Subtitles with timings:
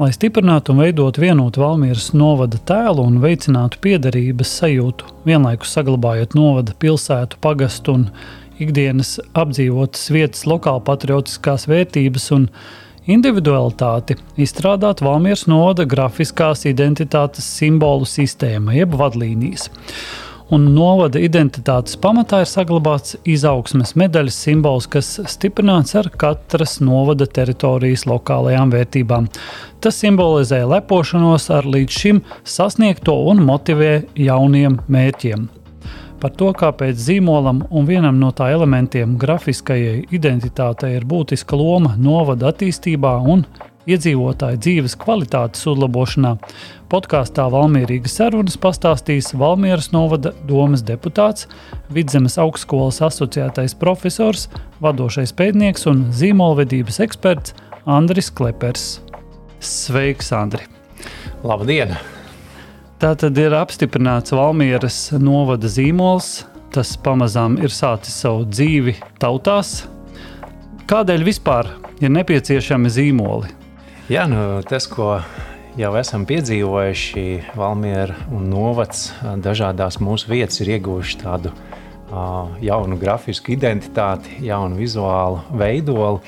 [0.00, 6.72] Lai stiprinātu un veidotu vienotu Valmieras novada tēlu un veicinātu piederības sajūtu, vienlaikus saglabājot novada
[6.80, 8.06] pilsētu, pagastu un
[8.64, 12.48] ikdienas apdzīvotas vietas lokāla patriotiskās vērtības un
[13.12, 19.68] individualitāti, izstrādāt Valmieras novada grafiskās identitātes simbolu sistēma, jeb vadlīnijas
[20.54, 28.06] un novada identitātes pamatā ir saglabāts izaugsmes medaļas simbols, kas stiprināts ar katras novada teritorijas
[28.10, 29.30] lokālajām vērtībām.
[29.80, 35.48] Tas simbolizē lepošanos ar līdz šim sasniegto un motivē jauniem mērķiem.
[36.20, 42.50] Par to, kāpēc zīmolam un vienam no tā elementiem grafiskajai identitātei ir būtiska loma novada
[42.50, 43.46] attīstībā un
[43.88, 46.34] iedzīvotāju dzīves kvalitātes uzlabošanā.
[46.90, 51.46] Podkāstā Valmīrīgas sarunas pastāstīs Valmieras novada domas deputāts,
[51.90, 54.48] Vidzemes augstskolas asociētais profesors,
[54.82, 57.54] vadošais pētnieks un zīmolvedības eksperts
[57.86, 58.98] Andris Klepers.
[59.60, 60.66] Sveiks, Andri!
[61.46, 61.94] Labdien!
[63.00, 66.42] Tā tad ir apstiprināts Valmieras novada zīmols.
[66.70, 69.88] Tas pamazām ir sācis savu dzīvi tautās.
[70.90, 73.59] Kādēļ vispār ir nepieciešami zīmoli?
[74.10, 75.20] Jā, nu, tas, ko
[75.78, 77.22] jau esam piedzīvojuši,
[77.54, 79.04] Valmiera un Novacs,
[79.38, 86.18] dažādās mūsu vietas ir ieguvuši tādu uh, jaunu grafisku identitāti, jaunu vizuālu veidolu.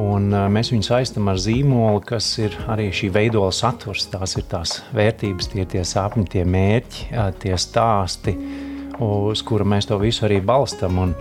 [0.00, 4.06] Un, mēs viņu saistām ar zīmolu, kas ir arī šī veidola saturs.
[4.08, 7.10] Tās ir tās vērtības, tie, tie sapņi, tie mērķi,
[7.42, 8.32] tie stāsti,
[8.96, 10.96] uz kura mēs to visu arī balstam.
[11.04, 11.12] Un,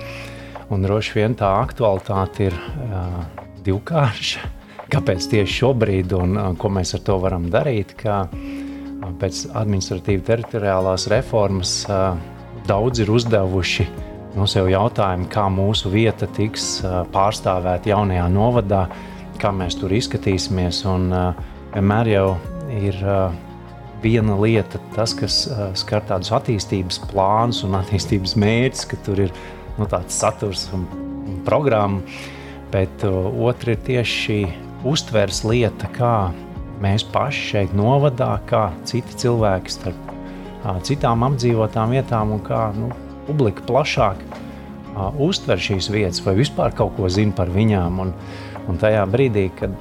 [0.72, 3.20] un droši vien tā aktualitāte ir uh,
[3.68, 4.48] divkārša
[4.90, 7.96] kāpēc tieši šobrīd un ko mēs ar to varam darīt.
[8.00, 8.24] Kā
[9.20, 11.74] pēc administratīvas teritoriālās reformas
[12.70, 13.88] daudz ir uzdevuši
[14.38, 16.80] no sev jautājumu, kā mūsu vieta tiks
[17.14, 18.84] pārstāvēta jaunajā novadā,
[19.42, 20.84] kā mēs tur izskatīsimies.
[20.90, 21.10] Un
[21.74, 22.26] vienmēr jau
[22.76, 23.00] ir
[24.04, 25.42] viena lieta, tas, kas
[25.80, 29.34] skar tādus attīstības plānus un attīstības mērķus, ka tur ir
[29.80, 30.86] nu, tāds saturs un,
[31.26, 32.04] un programma.
[32.70, 34.40] Bet uh, otra ir tieši šī
[34.88, 36.32] uztvers lieta, kā
[36.84, 40.14] mēs paši šeit novadā, kā citi cilvēki starp
[40.84, 42.92] citām apdzīvotām vietām un kā nu,
[43.28, 44.24] publika plašāk
[45.22, 48.02] uztver šīs vietas vai vispār kaut ko zina par viņām.
[48.04, 48.14] Un,
[48.68, 49.76] un tajā brīdī, kad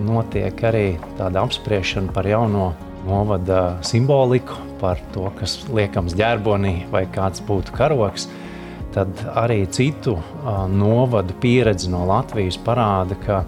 [0.00, 0.86] notiek arī
[1.18, 2.72] tāda apspriešana par jauno
[3.04, 8.28] novada simboliku, par to, kas liekams ģerbonī vai kāds būtu karoks,
[8.94, 10.16] tad arī citu
[10.70, 13.42] novadu pieredze no Latvijas parāda, ka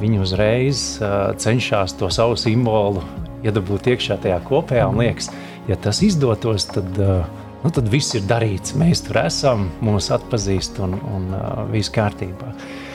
[0.00, 3.04] viņi uzreiz uh, cenšas to savu simbolu
[3.44, 4.88] iedabūt iekšā tajā kopējā.
[4.90, 5.30] Un liekas,
[5.68, 7.26] ja tas izdotos, tad, uh,
[7.62, 8.76] nu, tad viss ir darīts.
[8.80, 12.54] Mēs tur esam, mūs atpazīst un, un uh, viss kārtībā.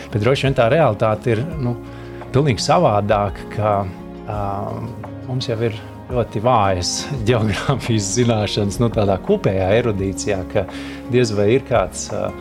[0.10, 1.76] Bet droši vien tā realitāte ir nu,
[2.34, 4.84] pilnīgi savādāka, ka uh,
[5.30, 5.78] mums jau ir
[6.10, 6.94] ļoti vājas
[7.28, 10.66] geogrāfijas zināšanas, nu, tādā kopējā erudīcijā, ka
[11.14, 12.32] diez vai ir kāds uh,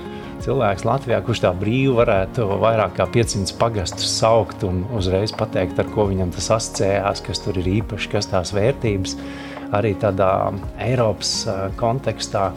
[0.44, 5.90] cilvēks Latvijā, kurš tā brīvi varētu vairāk kā 500 pagastus saukt un uzreiz pateikt, ar
[5.94, 9.16] ko viņam tas asociējās, kas tur ir īpaši, kas tās vērtības.
[9.76, 10.30] Arī tādā
[10.80, 11.32] Eiropas
[11.76, 12.48] kontekstā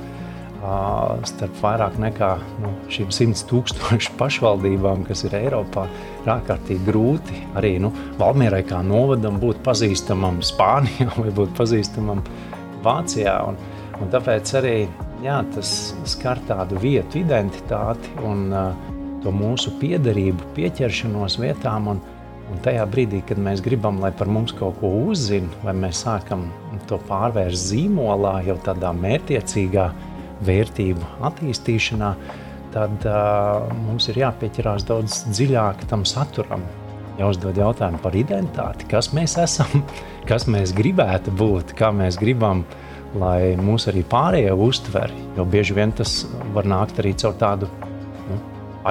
[1.25, 2.29] starp vairāk nekā
[2.61, 5.87] nu, šīm simts tūkstošu pašvaldībām, kas ir Eiropā,
[6.21, 12.21] ir ārkārtīgi grūti arī nu, Valmierai kā novadam būt pazīstamam Spānijā vai būt pazīstamam
[12.85, 13.39] Vācijā.
[13.49, 13.57] Un,
[14.01, 14.75] un tāpēc arī
[15.23, 18.89] jā, tas skar tādu vietu identitāti un uh,
[19.21, 21.91] to mūsu piederību, pieķeršanos vietām.
[21.93, 22.01] Un,
[22.51, 26.49] un tajā brīdī, kad mēs gribam, lai par mums kaut ko uzzina, vai mēs sākam
[26.89, 29.87] to pārvērst zīmolā, jau tādā mērķiecīgā
[30.45, 32.11] vērtību attīstīšanā,
[32.73, 36.65] tad uh, mums ir jāpieķerās daudz dziļāk tam saturam.
[37.19, 39.83] Jāuzdod jautājumu par identitāti, kas mēs esam,
[40.29, 45.11] kas mēs gribētu būt, kā mēs gribam uh, lai mūs arī pārējie uztver.
[45.37, 46.21] Jo bieži vien tas
[46.55, 47.69] var nākt arī caur tādu
[48.29, 48.39] nu,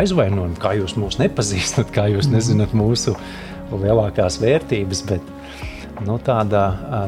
[0.01, 2.37] aizvainojumu, kā jūs mūs nepazīstat, kā jūs mhm.
[2.37, 3.17] nezināt mūsu
[3.71, 5.03] lielākās vērtības.
[5.09, 5.35] Bet
[6.07, 6.65] nu, tāda,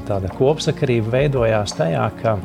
[0.09, 2.37] tāda kopsakarība veidojās tajā, ka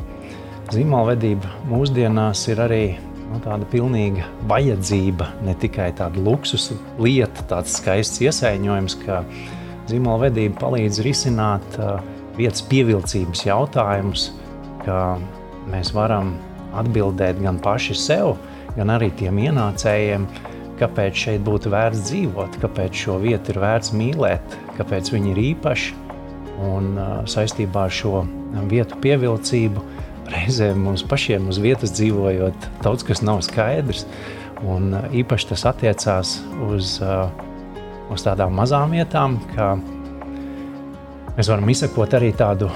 [0.72, 2.82] zīmolvedība mūsdienās ir arī
[3.28, 6.70] nu, tāda pilnīga vajadzība, ne tikai tāda luksus
[7.00, 9.22] lieta, tāds skaists iesaņojums, ka
[9.88, 12.02] zīmolvedība palīdz risināt uh,
[12.38, 14.28] vietas pievilcības jautājumus,
[14.88, 15.18] ka
[15.68, 16.32] mēs varam
[16.78, 18.36] atbildēt gan paši sev,
[18.76, 20.26] gan arī tiem ienācējiem,
[20.78, 25.96] kāpēc šeit būtu vērts dzīvot, kāpēc šo vietu ir vērts mīlēt, kāpēc viņi ir īpaši.
[26.68, 26.96] Un
[27.30, 28.24] saistībā ar šo
[28.70, 29.82] vietu pievilcību
[30.32, 34.06] reizēm mums pašiem uz vietas dzīvojot, daudz kas nav skaidrs.
[34.66, 36.96] Un īpaši tas attiecās uz,
[38.10, 39.76] uz tādām mazām vietām, kā
[41.38, 42.66] mēs varam izsekot arī tādu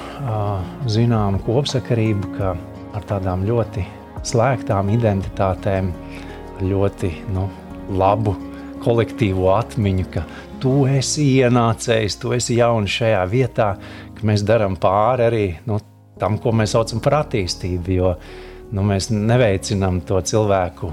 [0.87, 2.53] zināmu kopsakarību, ka
[2.95, 3.83] ar tādām ļoti
[4.29, 5.91] slēgtām identitātēm,
[6.63, 7.49] ļoti nu,
[7.99, 8.37] labu
[8.83, 10.23] kolektīvo atmiņu, ka
[10.63, 13.73] tu esi ienācējis, tu esi jauns šajā vietā,
[14.15, 15.81] ka mēs darām pāri arī nu,
[16.23, 17.97] tam, ko mēs saucam par attīstību.
[17.97, 18.13] Jo
[18.71, 20.93] nu, mēs neveicinām to cilvēku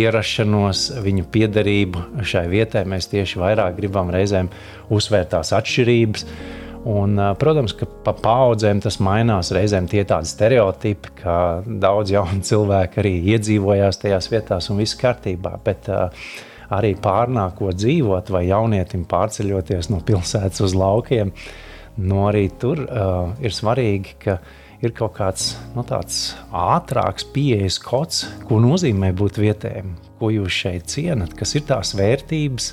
[0.00, 2.86] ierašanos, viņu piederību šai vietai.
[2.88, 4.48] Mēs tieši vairāk gribam reizēm
[4.88, 6.26] uzsvērt tās atšķirības.
[6.88, 9.50] Un, protams, ka pa paudzēm tas mainās.
[9.52, 11.34] Reizēm tie ir tādi stereotipi, ka
[11.66, 15.58] daudz jaunu cilvēku arī iedzīvojās tajās vietās un viss kārtībā.
[15.64, 15.90] Bet,
[16.70, 21.32] arī pārnākot dzīvot, vai jaunietim pārceļoties no pilsētas uz laukiem,
[22.00, 24.38] no arī tur uh, ir svarīgi, ka
[24.80, 31.34] ir kaut kāds nu, ātrāks pieejas kods, ko nozīmē būt vietējiem, ko jūs šeit cienat,
[31.36, 32.70] kas ir tās vērtības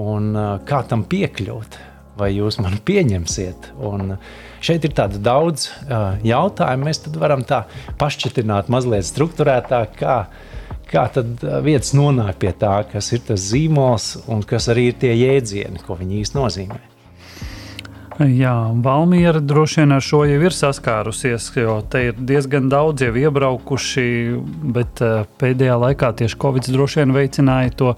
[0.00, 1.78] un uh, kā tam piekļūt
[2.20, 3.72] vai jūs mani pieņemsiet.
[3.86, 4.14] Un
[4.64, 6.90] šeit ir tāda daudz uh, jautājumu.
[6.90, 7.64] Mēs varam tā
[8.00, 10.20] pašķitināt mazliet struktūrētāk, kā,
[10.90, 15.16] kā tad vietas nonāk pie tā, kas ir tas zīmols un kas arī ir tie
[15.16, 16.80] jēdzieni, ko viņi īsti nozīmē.
[18.20, 18.52] Jā,
[18.84, 24.04] Valmiera droši vien ar šo jau ir saskārusies, jo te ir diezgan daudz jau iebraukuši,
[24.76, 25.00] bet
[25.40, 27.94] pēdējā laikā tieši Covid droši vien veicināja to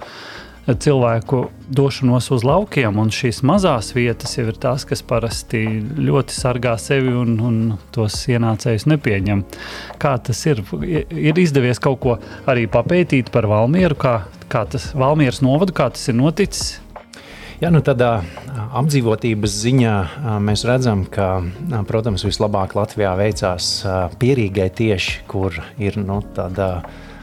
[0.67, 5.64] cilvēku došanos uz laukiem, un šīs mazās vietas jau ir tās, kas parasti
[5.99, 7.59] ļoti sargā sevi un, un
[7.94, 9.43] tos ienācējus nepieņem.
[10.03, 10.62] Kā tas ir?
[11.11, 12.17] Ir izdevies kaut ko
[12.47, 14.17] arī papētīt par Valmieru, kā,
[14.53, 16.79] kā tas Valmieras novadu, kā tas ir noticis?
[17.62, 18.25] Jā, nu tādā
[18.75, 19.94] apdzīvotības ziņā
[20.43, 21.44] mēs redzam, ka,
[21.87, 23.69] protams, vislabāk Latvijā veicās
[24.19, 26.73] pierīgai tieši, kur ir nu, tāda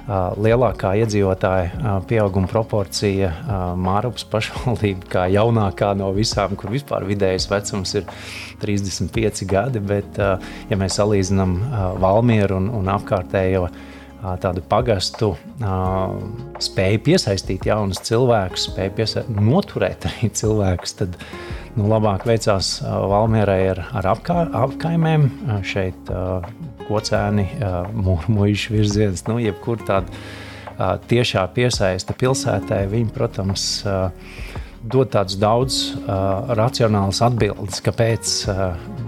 [0.09, 3.29] lielākā iedzīvotāja pieauguma proporcija
[3.79, 8.09] Mārupas pašvaldība, kā jaunākā no visām, kur vispār vidējais vecums ir
[8.63, 9.83] 35 gadi.
[9.91, 11.55] Bet, ja mēs salīdzinām
[12.01, 13.67] Valmieru un, un apkārtējo
[14.43, 15.31] tādu pagastu,
[16.59, 21.15] spēju piesaistīt jaunus cilvēkus, spēju piesaistīt, noturēt arī cilvēkus, tad
[21.77, 25.29] nu, labāk veicās Valmierai ar, ar apkā, apkaimēm.
[25.63, 26.11] Šeit
[26.89, 27.47] kocēni,
[27.95, 30.09] mūža virziens, nu, jebkur tāda
[31.09, 32.83] tiešā piesaista pilsētai.
[32.91, 33.63] Viņi, protams,
[34.79, 35.79] dod tādus daudz
[36.59, 38.35] racionālus atbildes, kāpēc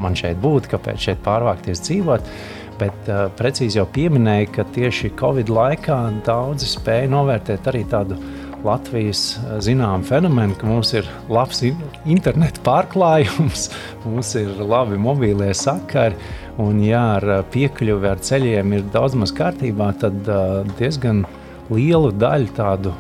[0.02, 2.34] man šeit būt, kāpēc šeit pārvākties dzīvot.
[2.82, 8.18] Bet uh, precīzi jau pieminēja, ka tieši Covid laikā daudzi spēja novērtēt arī tādu
[8.66, 13.70] Latvijas zināmu fenomenu, ka mums ir labs interneta pārklājums,
[14.06, 16.20] mums ir labi mobīlie sakari,
[16.60, 21.24] Un, ja ar piekļuvi ar ceļiem ir daudz maz kārtībā, tad uh, diezgan
[21.72, 22.92] lielu daļu tādu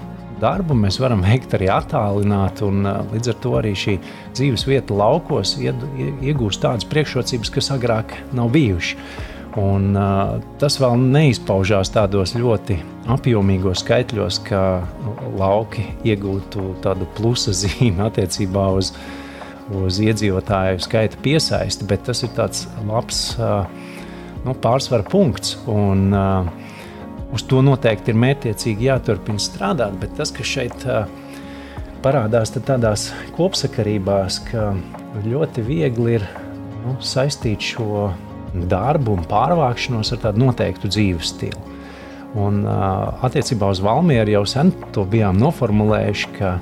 [0.41, 2.63] darbu mēs varam veikt arī attālināt.
[2.65, 3.97] Un, līdz ar to arī šī
[4.31, 8.95] dzīves vieta laukos iegūst tādas priekšrocības, kas agrāk nav bijušas.
[9.59, 12.77] Un, uh, tas vēl neizpaužās tādos ļoti
[13.11, 14.61] apjomīgos skaitļos, ka
[15.39, 18.94] lauki iegūtu tādu plusa zīmi attiecībā uz
[19.71, 23.21] uz iedzīvotāju skaita piesaisti, bet tas ir tāds labs
[24.45, 25.56] nu, pārsvara punkts.
[25.71, 26.11] Un,
[27.31, 30.87] uz to noteikti ir mērķiecīgi jāturpina strādāt, bet tas, kas šeit
[32.03, 34.71] parādās tādās kopsakarībās, ka
[35.23, 36.27] ļoti viegli ir
[36.83, 38.09] nu, saistīt šo
[38.51, 41.70] darbu un pārvākšanos ar tādu noteiktu dzīves stilu.
[42.40, 46.54] Un, attiecībā uz Valmieru jau sen to bijām noformulējuši, ka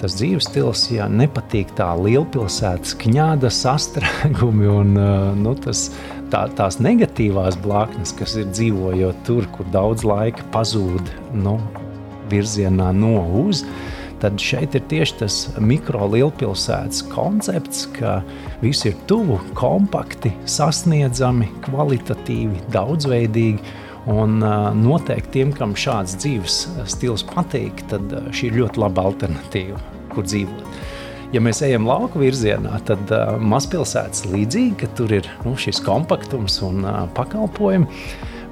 [0.00, 4.96] tas dzīves stils, ja nepatīk tā lielpilsētas kņāda sastrēgumi un
[5.42, 5.90] nu, tas,
[6.32, 11.12] tā, tās negatīvās blaknes, kas ir dzīvojot tur, kur daudz laika pazūd
[11.44, 11.58] nu,
[12.32, 13.66] virzienā no uz.
[14.22, 18.20] Tad šeit ir tieši tas mikro lielpilsētas koncepts, ka
[18.62, 23.74] viss ir tuvu, kompakti, sasniedzami, kvalitatīvi, daudzveidīgi.
[24.10, 24.40] Un
[24.82, 26.56] noteikti tiem, kam šāds dzīves
[26.90, 29.78] stils patīk, tad šī ir ļoti laba alternatīva
[30.14, 30.66] kur dzīvot.
[31.32, 36.58] Ja mēs ejam lauku virzienā, tad uh, mazpilsētas līdzīgi, ka tur ir nu, šis kompaktums
[36.66, 37.88] un uh, pakalpojumi.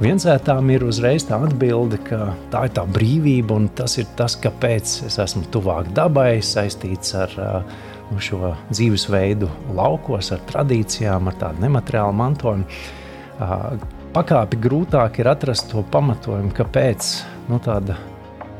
[0.00, 4.94] Viensētām ir uzreiz tā atbilde, ka tā ir tā brīvība un tas ir tas, kāpēc
[5.10, 7.76] es esmu tuvāk dabai, saistīts ar uh,
[8.16, 12.80] šo dzīvesveidu laukos, ar tradīcijām, ar tādu nemateriālu mantojumu.
[13.40, 17.10] Uh, pakāpi grūtāk ir atrast to pamatojumu, kāpēc
[17.50, 17.96] nu, tāda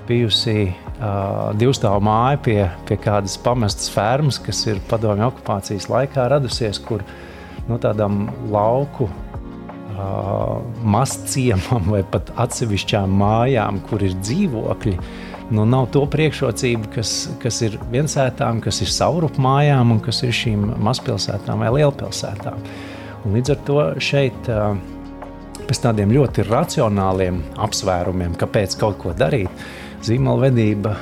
[0.09, 6.80] bijusi uh, divstāvu māja pie, pie kādas pamestas fermas, kas ir padomju okupācijas laikā radusies,
[6.83, 7.04] kur
[7.69, 14.97] nu, tādām lauku uh, mazciemam vai pat atsevišķām mājām, kur ir dzīvokļi,
[15.54, 20.35] nu, nav to priekšrocību, kas, kas ir viensētām, kas ir saurupu mājām un kas ir
[20.35, 22.64] šīm mazpilsētām vai lielpilsētām.
[23.21, 24.49] Un līdz ar to šeit
[25.70, 29.50] pēc tādiem ļoti racionāliem apsvērumiem, kāpēc kaut ko darīt,
[30.02, 30.94] zīmolvedība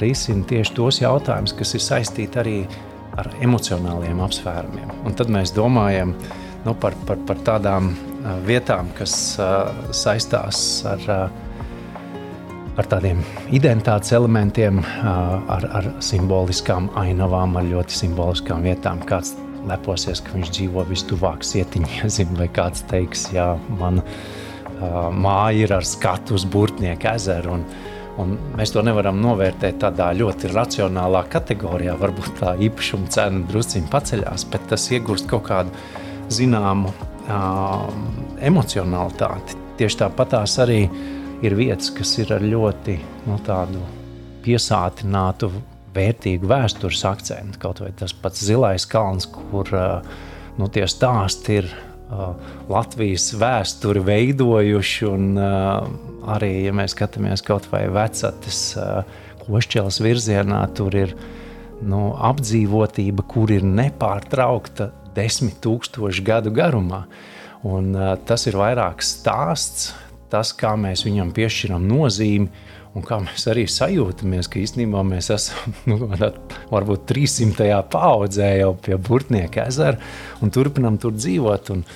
[0.00, 2.58] risina tieši tos jautājumus, kas ir saistīti arī
[3.18, 4.94] ar emocionāliem apsvērumiem.
[5.04, 6.14] Un tad mēs domājam
[6.64, 7.90] nu, par, par, par tādām
[8.46, 9.12] vietām, kas
[9.96, 11.04] saistās ar,
[12.78, 13.20] ar tādiem
[13.58, 19.04] identitātes elementiem, ar, ar simboliskām ainavām, ar ļoti simboliskām vietām.
[19.10, 19.34] Kāds
[19.68, 23.50] leposies, ka viņš dzīvo vistuvāk sietiņiem, vai kāds teiks, jā,
[23.80, 27.58] mana uh, māja ir ar skatu uz Burtnieku ezeru.
[27.58, 27.64] Un,
[28.18, 31.96] un mēs to nevaram novērtēt tādā ļoti racionālā kategorijā.
[32.00, 35.74] Varbūt tā īpašuma cena drusciņā paceļās, bet tas iegūst kaut kādu
[36.34, 37.88] zināmu uh,
[38.44, 39.58] emocionalitāti.
[39.78, 40.82] Tieši tāpat tās arī
[41.46, 42.98] ir vietas, kas ir ar ļoti
[43.28, 43.38] nu,
[44.42, 45.50] piesātinātu
[45.94, 47.60] vērtīgu vēstures akcentu.
[47.62, 49.70] Kaut vai tas pats zilais kalns, kur
[50.58, 51.70] nu, tie stāsti ir
[52.68, 55.08] Latvijas vēsturi veidojuši.
[55.08, 55.40] Un,
[56.28, 58.62] arī, ja mēs skatāmies kaut vai vecatas
[59.46, 61.14] košķeles virzienā, tur ir
[61.84, 67.04] nu, apdzīvotība, kur ir nepārtraukta desmit tūkstošu gadu garumā.
[67.66, 67.90] Un,
[68.28, 69.92] tas ir vairāk stāsts,
[70.30, 72.67] tas, kā mēs viņam piešķiram nozīmi
[72.98, 76.10] un kā mēs arī sajūtamies, ka īstenībā mēs esam nu,
[76.72, 77.70] varbūt 300.
[77.92, 79.98] paudzē jau pie Burtnieka ezera
[80.42, 81.72] un turpinam tur dzīvot.
[81.74, 81.86] Un,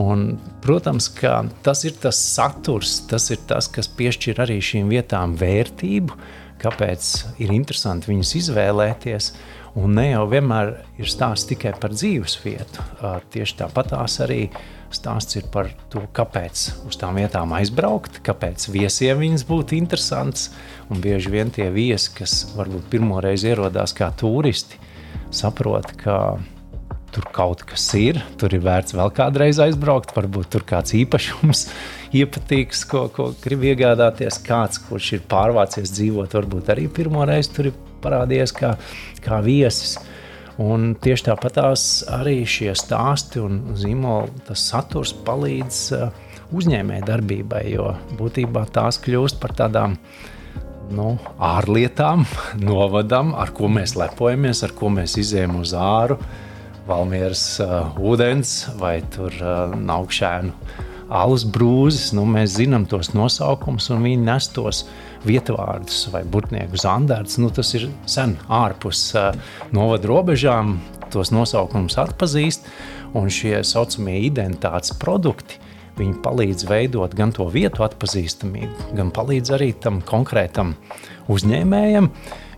[0.00, 0.26] un,
[0.64, 6.20] protams, ka tas ir tas saturs, tas ir tas, kas piešķir arī šīm vietām vērtību,
[6.62, 7.10] kāpēc
[7.44, 9.34] ir interesanti viņas izvēlēties.
[9.74, 10.68] Un ne jau vienmēr
[11.02, 12.84] ir stāsts tikai par dzīves vietu.
[13.34, 14.60] Tieši tāpat tās arī ir
[14.94, 20.48] Stāsts ir par to, kāpēc uz tām vietām aizbraukt, kāpēc viesiem viņas būtu interesants.
[20.92, 24.78] Un bieži vien tie viesi, kas varbūt pirmo reizi ierodās kā turisti,
[25.34, 26.18] saprot, ka
[27.14, 31.66] tur kaut kas ir, tur ir vērts vēl kādreiz aizbraukt, varbūt tur kāds īpašums
[32.20, 34.40] iepatīks, ko, ko grib iegādāties.
[34.46, 38.74] Kāds, kurš ir pārvācies dzīvot, varbūt arī pirmo reizi tur ir parādījies kā,
[39.24, 39.96] kā viesis.
[40.62, 41.56] Un tieši tāpat
[42.14, 46.12] arī šie stāsti un zīmoli, saturs palīdz uh,
[46.54, 49.96] uzņēmēji darbībai, jo būtībā tās kļūst par tādām
[50.94, 52.22] nu, ārlietām,
[52.68, 56.20] novadam, ar ko mēs lepojamies, ar ko mēs izējām uz āru,
[56.86, 60.52] valmieras uh, ūdens vai tur uh, naukšēnu
[61.14, 62.12] alus brūzes.
[62.16, 64.84] Nu, mēs zinām tos nosaukumus un viņi nes tos
[65.24, 69.32] vietvārdus vai burtnieku zandarts, nu, tas ir sen ārpus uh,
[69.74, 70.78] novada robežām,
[71.14, 72.66] tos nosaukumus atpazīst,
[73.14, 75.60] un šie saucamie identitātes produkti,
[75.98, 80.74] viņi palīdz veidot gan to vietu atpazīstamību, gan palīdz arī tam konkrētam
[81.30, 82.10] uzņēmējam,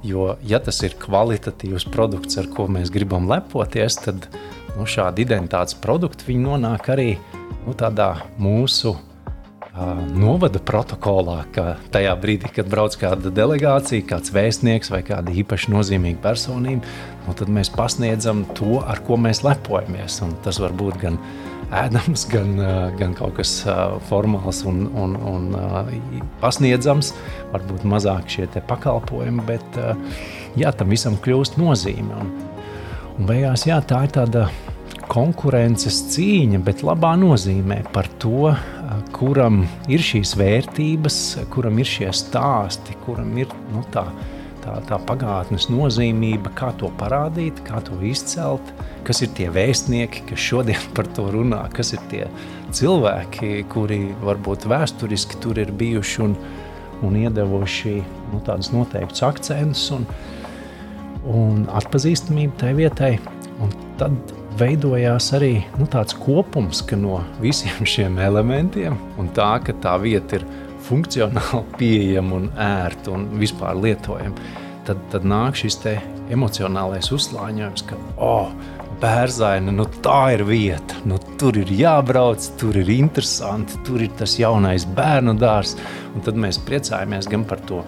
[0.07, 4.29] jo, ja tas ir kvalitatīvs produkts, ar ko mēs gribam lepoties, tad
[4.77, 7.11] nu, šādi identitātes produkti nonāk arī
[7.67, 8.97] nu, tādā mūsu
[10.17, 16.23] novada protokolā, ka tajā brīdī, kad brauc kāda delegācija, kāds vēstnieks vai kāda īpaši nozīmīga
[16.25, 16.87] personība,
[17.27, 20.21] nu, tad mēs pasniedzam to, ar ko mēs lepojamies.
[20.25, 21.19] Un tas var būt gan
[21.77, 22.55] ēdams, gan,
[22.97, 23.59] gan kaut kas
[24.09, 25.51] formāls un, un, un
[26.41, 27.13] pasniedzams,
[27.53, 29.81] varbūt mazāk šie pakalpojumi, bet
[30.57, 32.23] jā, tam visam kļūst nozīme.
[32.23, 32.33] Un,
[33.19, 34.49] un beigās jā, tā ir tāda
[35.11, 38.53] konkurences cīņa, bet labā nozīmē par to,
[39.17, 41.19] kuram ir šīs vērtības,
[41.53, 44.05] kuram ir šie stāsti, kuram ir nu, tā,
[44.65, 48.73] tā, tā pagātnes nozīmība, kā to parādīt, kā to izcelt,
[49.07, 52.25] kas ir tie vēstnieki, kas šodien par to runā, kas ir tie
[52.77, 56.39] cilvēki, kuri varbūt vēsturiski tur ir bijuši un,
[57.07, 57.99] un iedevuši
[58.33, 60.09] nu, tādus noteiktus akcentus un,
[61.31, 63.15] un atpazīstamību tai vietai.
[63.63, 69.97] Un tad veidojās arī nu, tāds kopums no visiem šiem elementiem, un tā, ka tā
[70.03, 70.47] vieta ir
[70.87, 74.65] funkcionāli pieejama un ērta un vispār lietojama.
[74.87, 75.81] Tad, tad nāk šis
[76.31, 78.53] emocionālais uzslāņojums, ka, oh,
[78.97, 84.39] Bērzaina, nu tā ir vieta, nu tur ir jābrauc, tur ir interesanti, tur ir tas
[84.41, 85.77] jaunais bērnu dārzs.
[86.25, 87.83] Tad mēs priecājamies gan par to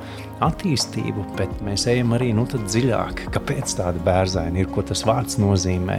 [0.45, 3.25] attīstību, bet mēs ejam arī nu, dziļāk.
[3.35, 5.99] Kāpēc tāda bērzaina ir, ko tas vārds nozīmē,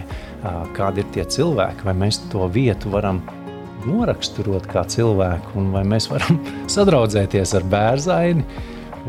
[0.78, 3.22] kādi ir tie cilvēki, vai mēs to vietu varam
[3.88, 6.40] noraksturot kā cilvēku, un vai mēs varam
[6.76, 8.46] sadraudzēties ar bērzaini.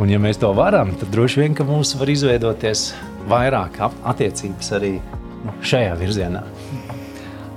[0.00, 2.90] Un, ja mēs to varam, tad droši vien mums var izveidoties
[3.30, 4.94] vairāk attiecības arī
[5.44, 6.44] nu, šajā virzienā.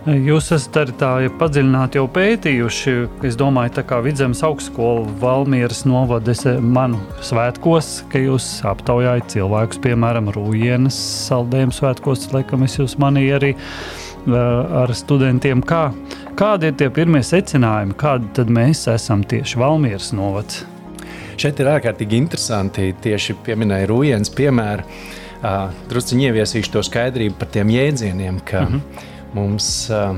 [0.03, 2.93] Jūs esat arī tā ja padziļināti jau pētījuši,
[3.24, 10.27] es domāju, tā kā Vidzemes augstskola Valmieras novades manu svētkos, ka jūs aptaujājat cilvēkus, piemēram,
[10.36, 10.98] Rūjienas
[11.29, 13.53] saldējumu svētkos, laikam es jūs manīju arī
[14.83, 15.63] ar studentiem.
[15.63, 15.86] Kā,
[16.36, 20.65] kādi ir tie pirmie secinājumi, kādi tad mēs esam tieši Valmieras novads?
[21.39, 24.83] Šeit ir ārkārtīgi interesanti tieši pieminēja Rūjienas piemēru.
[25.43, 30.16] Uh, Drusciņi ieviesīšu to skaidrību par tiem jēdzieniem, ka mm -hmm mums uh,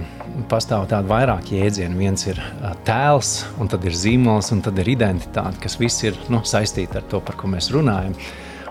[0.52, 1.98] pastāv tādi vairāk jēdzieni.
[2.00, 6.18] Viens ir uh, tēls, un tad ir zīmols, un tad ir identitāte, kas viss ir
[6.32, 8.16] nu, saistīti ar to, par ko mēs runājam.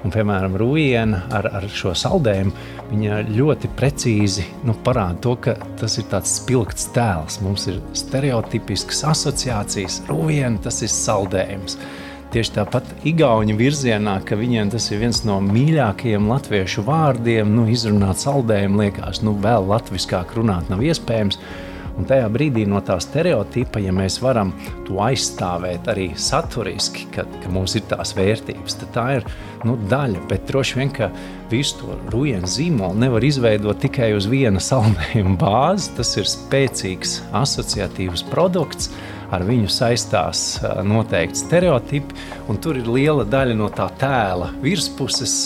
[0.05, 2.53] Un, piemēram, Rūjiena ar, ar šo saldējumu
[2.91, 7.41] viņa ļoti precīzi nu, parāda to, ka tas ir tāds spilgts tēls.
[7.41, 10.03] Mums ir stereotipiskas asociācijas.
[10.11, 11.79] Rūjiena tas ir saldējums.
[11.81, 12.03] Uh,
[12.35, 18.19] Tieši tāpat Igaunijas virzienā, ka viņiem tas ir viens no mīļākajiem latviešu vārdiem, nu, izrunāt
[18.25, 21.38] saldējumu, liekas, nu, vēl latviskāk runāt nav iespējams.
[21.95, 24.50] Un tajā brīdī no tā stereotipa, ja mēs varam
[24.88, 29.31] to aizstāvēt arī saturiski, ka, ka mums ir tās vērtības, tad tā ir
[29.62, 30.26] nu, daļa.
[30.26, 31.12] Bet droši vien, ka
[31.55, 35.93] visu to rūjēnu zīmolu nevar izveidot tikai uz viena saldējuma bāzes.
[35.95, 38.91] Tas ir spēcīgs asociatīvs produkts
[39.35, 40.45] ar viņu saistās
[40.87, 42.17] noteikti stereotipi,
[42.49, 45.37] un tur ir liela daļa no tā tēla virspuses,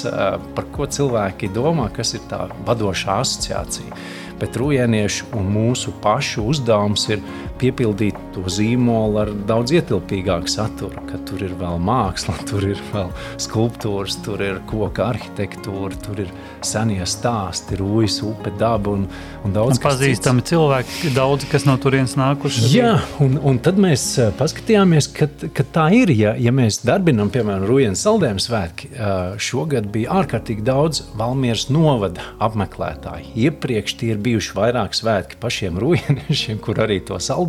[0.55, 4.01] par ko cilvēki domā, kas ir tā vadošā asociācija.
[4.39, 7.25] Bet rujieniešu un mūsu pašu uzdevums ir
[7.59, 13.11] piepildīt to zīmolu ar daudz ietilpīgāku saturu, ka tur ir vēl māksla, tur ir vēl
[13.43, 16.33] skulptūras, tur ir koka arhitektūra, tur ir
[16.65, 19.07] senie stāsti, rūjas, upe, daba un,
[19.47, 20.55] un daudz un pazīstami cits.
[20.55, 22.67] cilvēki, daudz, kas no turienes nākuši.
[22.75, 27.33] Jā, un, un tad mēs eh, paskatījāmies, ka, ka tā ir, ja, ja mēs darbinam,
[27.35, 33.33] piemēram, Rujienas saldējuma svētki, eh, šogad bija ārkārtīgi daudz Valmieras novada apmeklētāji.
[33.49, 37.48] Iepriekš tie ir bijuši vairāk svētki pašiem rujieniešiem, kur arī to saldējumu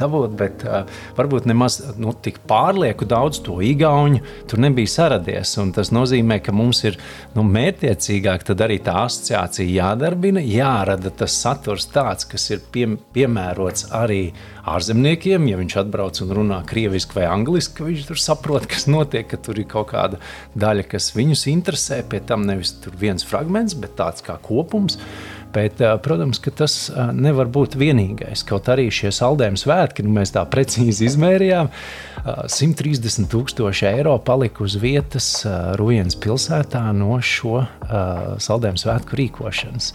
[0.00, 0.84] dabūt, bet uh,
[1.18, 5.56] varbūt nemaz nu, tik pārlieku daudz to igauņu tur nebija saradies.
[5.76, 6.98] Tas nozīmē, ka mums ir
[7.36, 14.30] nu, mērķiecīgāk arī tā asociācija jādarbina, jārada tas saturs tāds, kas ir pie, piemērots arī
[14.68, 15.48] ārzemniekiem.
[15.50, 19.60] Ja viņš atbrauc un runā krieviski vai angliski, viņš tur saprot, kas notiek, ka tur
[19.60, 20.20] ir kaut kāda
[20.58, 22.02] daļa, kas viņus interesē.
[22.10, 24.98] Pie tam nevis viens fragments, bet tāds kā kopums.
[25.54, 26.74] Bet, protams, ka tas
[27.16, 28.44] nevar būt vienīgais.
[28.46, 31.72] Kaut arī šie saldējumi svētki, nu, mēs tā precīzi izmērījām,
[32.20, 35.32] 130 tūkstoši eiro palika uz vietas
[35.80, 37.64] Rujens pilsētā no šo
[38.42, 39.92] saldējumu svētku rīkošanas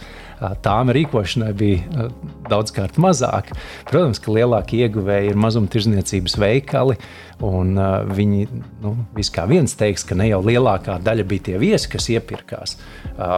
[0.66, 2.10] tām rīkošanai bija
[2.50, 3.54] daudzkārt mazāk.
[3.90, 6.98] Protams, ka lielākie ieguvēji ir mazumtirdzniecības veikali,
[7.44, 7.76] un
[8.16, 8.46] viņi
[8.84, 8.94] nu,
[9.36, 12.78] kā viens teiks, ka ne jau lielākā daļa bija tie viesi, kas iepirkās,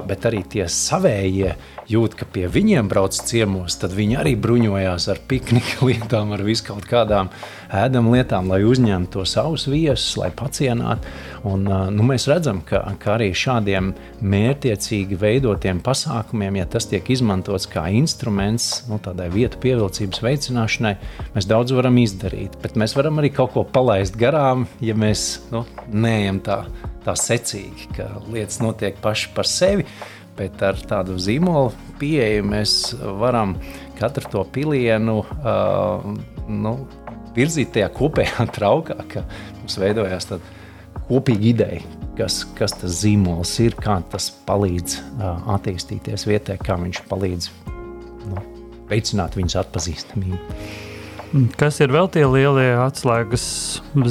[0.08, 1.56] bet arī tie savējie
[1.88, 6.86] jūt, ka pie viņiem brauc ciemos, tad viņi arī bruņojās ar piknika lietām, ar viskaut
[6.88, 7.32] kādām
[7.74, 11.08] ēdam lietām, lai uzņemtu to savus viesus, lai pacienātu.
[11.48, 17.70] Un, nu, mēs redzam, ka, ka arī šādiem mērķiecīgi veidotiem pasākumiem, ja tas tiek izmantots
[17.72, 20.96] kā instruments nu, tādai vietu pievilcības veicināšanai,
[21.36, 22.58] mēs daudz varam izdarīt.
[22.64, 26.58] Bet mēs varam arī kaut ko palaist garām, ja mēs nu, neejam tā,
[27.06, 29.86] tā secīgi, ka lietas notiek paši par sevi.
[30.38, 32.73] Bet ar tādu zīmolu pieeju mēs
[33.21, 33.56] varam
[33.97, 36.04] katru to pilienu uh,
[36.52, 36.73] nu,
[37.38, 39.23] virzīt tajā kopējā traukā, ka
[39.62, 40.52] mums veidojās tāda
[41.08, 47.02] kopīga ideja, kas, kas tas zīmols ir, kā tas palīdz uh, attīstīties vietē, kā viņš
[47.08, 47.50] palīdz
[48.28, 48.45] nu,
[48.91, 50.60] veicināt viņas atpazīstamību.
[51.60, 53.46] Kas ir vēl tie lielie atslēgas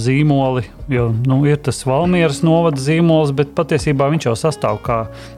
[0.04, 0.66] zīmoli?
[0.92, 4.82] Jo nu, ir tas Valmieras novada zīmols, bet patiesībā viņš jau sastāv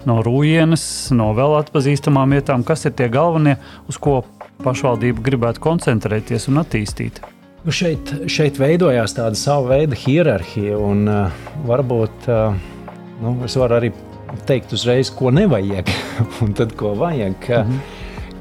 [0.08, 2.64] no rūjienes, no vēl atpazīstamām vietām.
[2.66, 3.56] Kas ir tie galvenie,
[3.88, 4.22] uz ko
[4.64, 7.22] pašvaldība gribētu koncentrēties un attīstīt?
[7.66, 12.58] Nu šeit, šeit veidojās tāda sava veida hierarhija, un uh, varbūt uh,
[13.22, 13.92] nu, es varu arī
[14.50, 15.90] teikt uzreiz, ko nevajag,
[16.44, 17.38] un tad ko vajag.
[17.46, 17.97] Ka, mm -hmm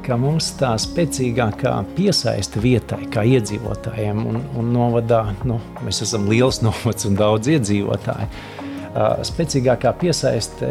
[0.08, 6.62] ka mums tā spēcīgākā piesaiste vietai, kā iedzīvotājiem, un, un novadā nu, mēs esam liels
[6.66, 8.30] novads un daudz iedzīvotāju.
[9.28, 10.68] Spēcīgākā piesaiste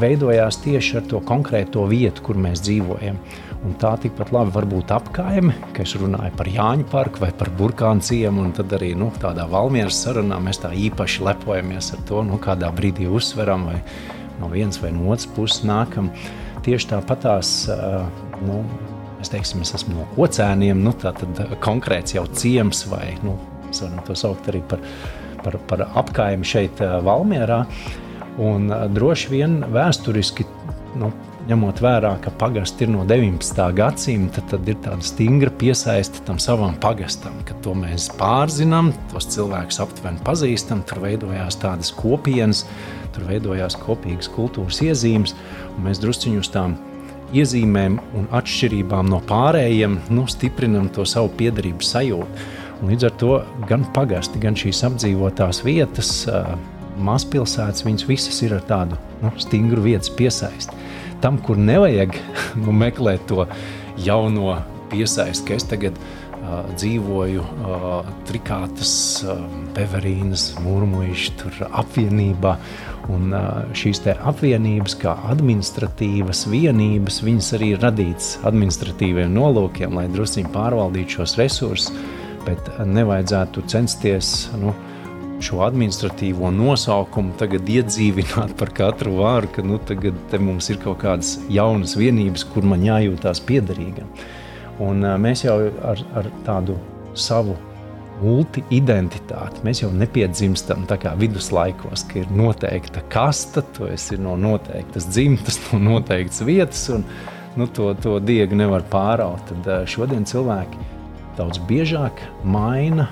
[0.00, 3.20] veidojās tieši ar to konkrēto vietu, kur mēs dzīvojam.
[3.64, 7.52] Un tā tikpat labi var būt apkaime, ka es runāju par Jāņu parku vai par
[7.56, 12.24] burkānu ciemu, un tad arī nu, tādā valmieras sarunā mēs tā īpaši lepojamies ar to,
[12.26, 13.78] nu, kādā brīdī uzsveram vai
[14.40, 16.10] no vienas vai no otras puses nākam.
[16.64, 17.54] Tieši tāpatās
[18.46, 18.62] nu,
[19.18, 23.84] mēs teiksim, es esmu no kocēniem, nu, tā tad konkrēts jau ciems vai, nu, mēs
[23.84, 24.82] varam to saukt arī par,
[25.44, 27.64] par, par apkaimi šeit Valmierā.
[28.44, 30.46] Un droši vien vēsturiski
[30.98, 31.12] nu,
[31.48, 33.60] ņemot vērā, ka pagasti ir no 19.
[33.76, 39.80] gadsimta, tad ir tāda stingra piesaiste tam savam pagastam, ka to mēs pārzinām, tos cilvēkus
[39.84, 42.64] aptuveni pazīstam, tur veidojās tādas kopienas,
[43.14, 45.36] tur veidojās kopīgas kultūras iezīmes,
[45.76, 46.78] un mēs drusciņu uz tām
[47.34, 52.46] iezīmēm un atšķirībām no pārējiem nu, stiprinam to savu piedarības sajūtu.
[52.82, 53.34] Un līdz ar to
[53.68, 56.10] gan pagasti, gan šīs apdzīvotās vietas,
[57.00, 60.76] mazpilsētas, viņas visas ir ar tādu nu, stingru vietas piesaisti.
[61.24, 62.16] Tam, kur nevajag
[62.62, 63.46] nu, meklēt to
[64.04, 64.58] jauno
[64.92, 68.94] piesaisti, ka es tagad uh, dzīvoju uh, Trikātas,
[69.24, 72.58] uh, Beverīnas, Mūrmuīša apvienībā.
[73.12, 73.34] Un
[73.76, 81.36] šīs apvienības, kā administratīvas vienības, viņas arī ir radītas administratīviem nolūkiem, lai druskuļi pārvaldītu šos
[81.36, 81.90] resursus
[82.44, 84.74] bet nevajadzētu censties nu,
[85.44, 91.36] šo administratīvo nosaukumu tagad iedzīvināt par katru vārdu, ka nu, tagad mums ir kaut kādas
[91.52, 94.10] jaunas vienības, kur man jājūtās piederīgam.
[94.84, 96.78] Un, mēs jau ar, ar tādu
[97.18, 97.56] savu
[98.22, 99.62] multi-identitāti.
[99.66, 105.60] Mēs jau nepiedzimstam tā kā viduslaikos, ka ir noteikta kasta, tu esi no noteiktas dzimtas,
[105.72, 107.04] no noteiktas vietas, un
[107.58, 109.42] nu, to, to diegu nevar pāraut.
[109.50, 110.90] Tad šodien cilvēki
[111.38, 113.08] daudz biežāk maina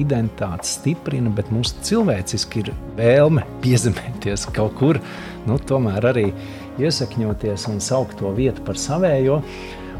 [0.00, 5.00] identitāti, stiprina, bet mums cilvēciski ir vēlme piezemēties kaut kur,
[5.48, 6.30] nu, tomēr arī
[6.80, 9.40] iesakņoties un saukt to vietu par savējo.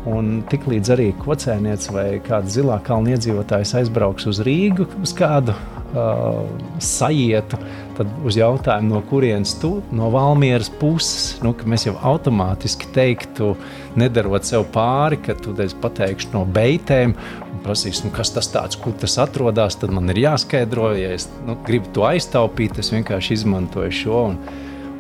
[0.08, 6.46] Un tiklīdz arī kocēniec vai kāds zilā kalna iedzīvotājs aizbrauks uz Rīgu uz kādu uh,
[6.80, 7.58] sajietu,
[7.98, 13.52] tad uz jautājumu, no kurienes tu no Valmieras puses, nu, mēs jau automātiski teiktu,
[14.00, 17.12] nedarot sev pāri, ka tu pateikšu no beigtēm
[17.50, 21.28] un prasīs, nu, kas tas tāds, kur tas atrodas, tad man ir jāskaidro, ja es
[21.44, 24.26] nu, gribu to aiztaupīt, es vienkārši izmantoju šo.
[24.32, 24.40] Un,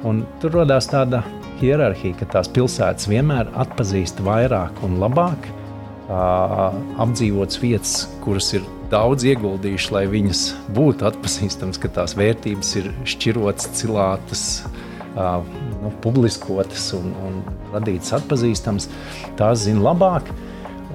[0.04, 1.24] un tur radās tāda
[1.64, 6.70] hierarhija, ka tās pilsētas vienmēr atpazīst vairāk un labāk uh,
[7.02, 7.94] apdzīvotas vietas,
[8.24, 10.44] kuras ir daudz ieguldījuši, lai viņas
[10.76, 14.44] būtu atpazīstamas, ka tās vērtības ir šķirotas, cilātas,
[15.14, 15.40] uh,
[15.82, 17.40] nu, publiskotas un, un
[17.74, 18.88] radītas atpazīstamas.
[19.38, 20.30] Tās zina labāk,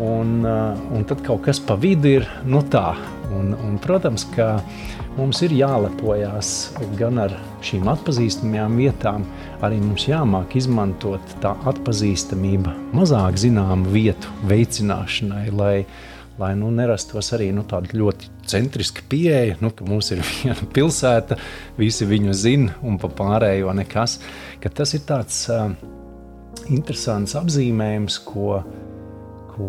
[0.02, 2.94] un, un tad kaut kas pa vidu ir nu, tā.
[3.36, 4.60] Un, un, protams, ka
[5.18, 6.50] mums ir jālepojas
[7.00, 9.26] gan ar šīm atpazīstamajām vietām,
[9.66, 15.76] arī mums jāmāk izmantot tā atpazīstamība mazāk zināmu vietu veicināšanai, lai,
[16.40, 21.40] lai nu, nerastos arī nu, tāda ļoti centriska pieeja, nu, ka mums ir viena pilsēta,
[21.80, 24.20] visi viņu zina un pa pārējo nekas.
[24.66, 25.70] Tas ir tāds uh,
[26.74, 28.62] interesants apzīmējums, ko,
[29.54, 29.68] ko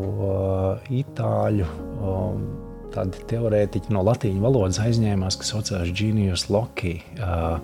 [1.02, 1.68] itāļu.
[2.00, 2.46] Um,
[2.96, 6.98] tādi teorētiķi no latīņu valodas aizņēmās, kas saucās Genius Loki.
[7.20, 7.58] Uh,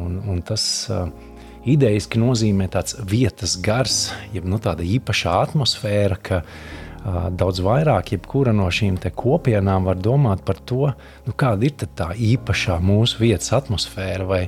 [0.00, 1.08] un, un tas uh,
[1.66, 8.54] idejiski nozīmē tāds vietas gars, jeb nu, tāda īpaša atmosfēra, ka uh, daudz vairāk jebkura
[8.56, 10.92] no šīm kopienām var domāt par to,
[11.26, 14.42] nu, kāda ir tā īpašā mūsu vietas atmosfēra, vai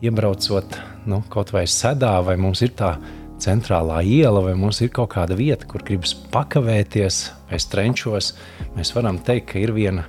[0.00, 0.78] iebraucot
[1.10, 2.96] nu, kaut vai sedā, vai mums ir tā
[3.42, 8.34] centrālā iela, vai mums ir kaut kāda vieta, kur gribas pakavēties, vai strenčos,
[8.76, 10.06] mēs varam teikt, ka ir viena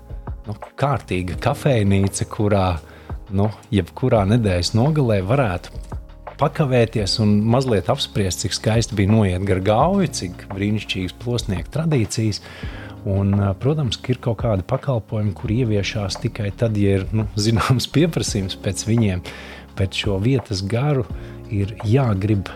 [0.47, 2.65] nu, kārtīga kafejnīca, kurā
[3.31, 5.81] nu, jebkurā nedēļas nogalē varētu
[6.41, 12.41] pakavēties un mazliet apspriest, cik skaisti bija noiet gar gauju, cik brīnišķīgas plosnieku tradīcijas.
[13.11, 17.89] Un, protams, ka ir kaut kādi pakalpojumi, kur ieviešās tikai tad, ja ir nu, zināms
[17.93, 19.23] pieprasījums pēc viņiem.
[19.77, 21.05] Pēc šo vietas garu
[21.53, 22.49] ir jāgrib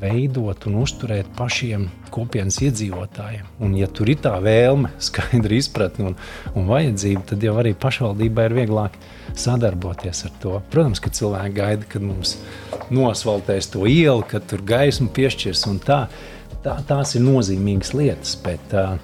[0.00, 3.46] veidot un uzturēt pašiem kopienas iedzīvotājiem.
[3.62, 6.18] Un, ja tur ir tā vēlme, skaidra izpratne un,
[6.54, 8.98] un vajadzība, tad jau arī pašvaldībai ir vieglāk
[9.38, 10.56] sadarboties ar to.
[10.72, 12.36] Protams, ka cilvēki gaida, kad mums
[12.90, 16.02] nosvaltēs to ielu, kad tur gaismu piešķirs un tā.
[16.64, 18.98] tā tās ir nozīmīgas lietas, bet uh,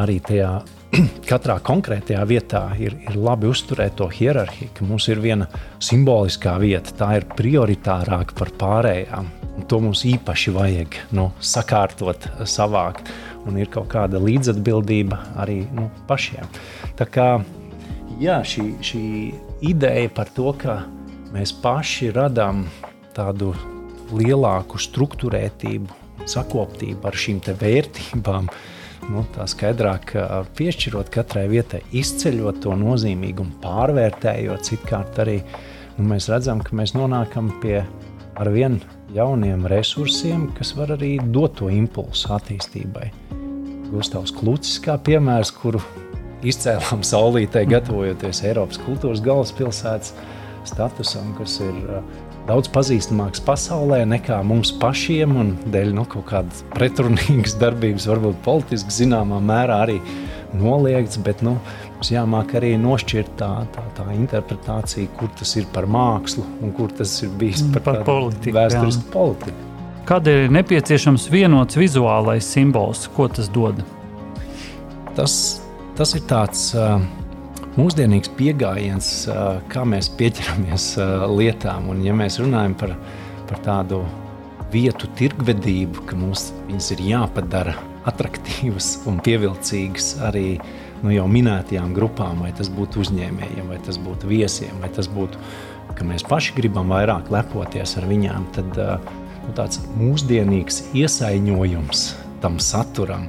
[0.00, 0.50] arī tajā
[1.30, 5.48] katrā konkrētajā vietā ir, ir labi uzturēt to hierarhiju, ka mums ir viena
[5.78, 9.37] simboliskā vieta, tā ir prioritārāka par pārējām.
[9.58, 13.08] Un to mums īpaši vajag nu, sakārtot, savākt,
[13.42, 16.46] un ir kaut kāda līdzatbildība arī nu, pašiem.
[16.98, 17.26] Tā kā
[18.22, 19.02] jā, šī, šī
[19.66, 20.84] ideja par to, ka
[21.34, 22.68] mēs paši radām
[23.16, 23.50] tādu
[24.14, 25.96] lielāku struktūrētību,
[26.28, 28.46] sakoptību ar šīm vērtībām,
[29.08, 30.14] nu, tā skaidrāk
[30.54, 35.40] piešķirot katrai vietai, izceļot to nozīmīgumu, pārvērtējot, citkārt arī
[35.98, 37.80] nu, mēs redzam, ka mēs nonākam pie
[38.38, 38.78] ar vien
[39.14, 43.08] jauniem resursiem, kas var arī dot to impulsu attīstībai.
[43.88, 45.80] Gustavs Klucis kā piemērs, kuru
[46.46, 50.12] izcēlām saulītē, gatavojoties Eiropas kultūras galvaspilsētas
[50.68, 51.78] statusam, kas ir
[52.48, 59.00] daudz pazīstamāks pasaulē nekā mums pašiem, un dēļ nu, kaut kādas pretrunīgas darbības, varbūt politiski
[59.02, 59.98] zināmā mērā arī
[60.56, 61.20] noliegts.
[61.24, 61.58] Bet, nu,
[61.98, 66.92] Mums jāmāk arī nošķirt tā, tā, tā interpretācija, kur tas ir par mākslu un kur
[66.94, 69.64] tas ir bijis par, par politiku, vēsturisku politiku.
[70.06, 73.82] Kādēļ ir nepieciešams vienots vizuālais simbols, ko tas dod?
[75.18, 75.34] Tas,
[75.98, 77.02] tas ir tāds uh,
[77.74, 81.90] mūsdienīgs pieejams, uh, kā mēs pieķeramies uh, lietām.
[81.90, 82.94] Un, ja mēs runājam par,
[83.50, 84.04] par tādu
[84.70, 87.74] vietu tirgvedību, ka mums viņas ir jāpadara
[88.06, 90.58] attraktīvas un pievilcīgas arī
[91.02, 95.40] nu, jau minētajām grupām, vai tas būtu uzņēmējiem, vai tas būtu viesiem, vai tas būtu,
[95.98, 102.08] ka mēs paši gribam vairāk lepoties ar viņām, tad nu, tāds mūsdienīgs iesaiņojums
[102.42, 103.28] tam saturam,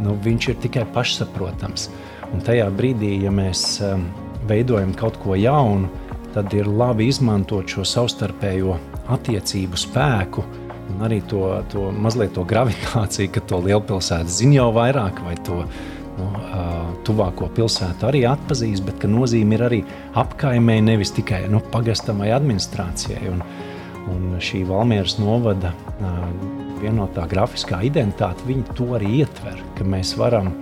[0.00, 1.88] nu, viņš ir tikai pašsaprotams.
[2.32, 3.80] Un tajā brīdī, ja mēs
[4.48, 5.88] veidojam kaut ko jaunu,
[6.34, 8.76] tad ir labi izmantot šo savstarpējo
[9.08, 10.44] attiecību spēku
[10.88, 15.62] un arī to, to mazliet to gravitāciju, ka to lielpilsētu zina jau vairāk vai to
[16.18, 16.28] nu,
[17.06, 19.82] tuvāko pilsētu arī atpazīst, bet ka nozīme ir arī
[20.18, 23.32] apkaimē, nevis tikai nu, pagastam vai administrācijai.
[23.32, 23.44] Un,
[24.08, 25.74] un šī Valmieras novada
[26.80, 30.52] vienotā grafiskā identitāte, viņi to arī ietver, ka mēs varam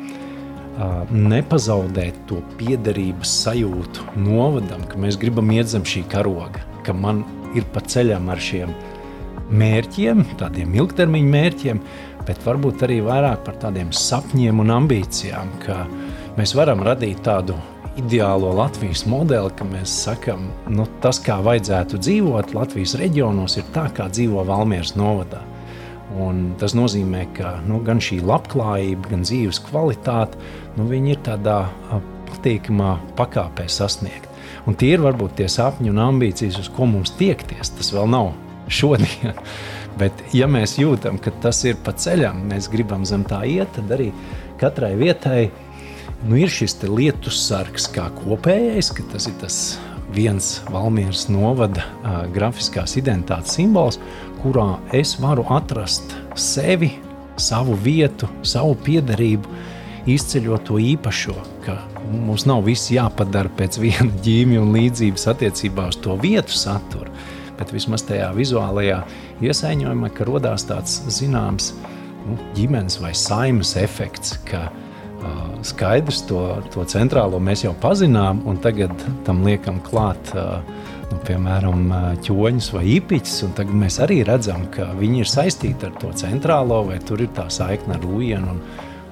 [1.10, 7.24] nepazaudēt to piederības sajūtu novadam, ka mēs gribam iet zem šī karoga, ka man
[7.56, 8.74] ir pa ceļam ar šiem
[9.50, 11.80] mērķiem, tādiem ilgtermiņa mērķiem,
[12.26, 15.84] bet varbūt arī vairāk par tādiem sapņiem un ambīcijām, ka
[16.38, 17.56] mēs varam radīt tādu
[17.96, 23.86] ideālo Latvijas modeli, ka mēs sakām, nu, tas, kā vajadzētu dzīvot Latvijas reģionos, ir tā,
[23.96, 25.42] kā dzīvo Valmieras novadā.
[26.16, 30.38] Un tas nozīmē, ka nu, gan šī labklājība, gan dzīves kvalitāte,
[30.76, 31.66] nu, ir tādā
[32.30, 34.28] patīkamā pakāpē sasniegt.
[34.66, 37.72] Un tie ir varbūt tie sapņi un ambīcijas, uz ko mums tiekties.
[37.78, 38.32] Tas vēl nav
[38.68, 39.36] šodien.
[40.00, 43.94] Bet, ja mēs jūtam, ka tas ir pa ceļam, mēs gribam zem tā iet, tad
[43.96, 44.10] arī
[44.60, 45.46] katrai vietai
[46.26, 49.56] nu, ir šis lietus sargs kā kopējais, ka tas ir tas
[50.12, 53.98] viens Valmieras novada uh, grafiskās identitātes simbols,
[54.42, 56.92] kurā es varu atrast sevi,
[57.40, 59.48] savu vietu, savu piederību,
[60.06, 61.80] izceļot to īpašo, ka
[62.12, 67.10] mums nav viss jāpadara pēc viena ģīmija un līdzības attiecībā uz to vietu saturu,
[67.58, 69.02] bet vismaz tajā vizuālajā
[69.44, 71.72] iesaņojumā, ka radās tāds zināms
[72.26, 76.42] nu, ģimenes vai saimas efekts, ka uh, skaidrs to,
[76.74, 78.92] to centrālo mēs jau pazinām, un tagad
[79.26, 80.34] tam liekam klāt.
[80.34, 80.60] Uh,
[81.06, 81.90] nu, piemēram,
[82.26, 83.36] ķoņus vai īpiņus.
[83.54, 87.46] Tagad mēs arī redzam, ka viņi ir saistīti ar to centrālo, vai tur ir tā
[87.52, 88.58] saikne ar Lujenu un,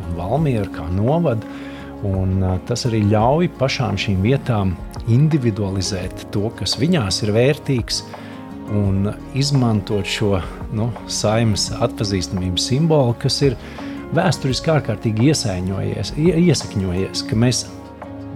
[0.02, 1.46] un Valmieru kā novadu.
[2.04, 4.74] Un, uh, tas arī ļauj pašām šīm vietām
[5.08, 8.02] individualizēt to, kas viņās ir vērtīgs,
[8.72, 10.38] un izmantot šo
[10.74, 13.56] nu, saimnes atpazīstamības simbolu, kas ir
[14.14, 17.64] vēsturiski ārkārtīgi iesakņojies, ka mēs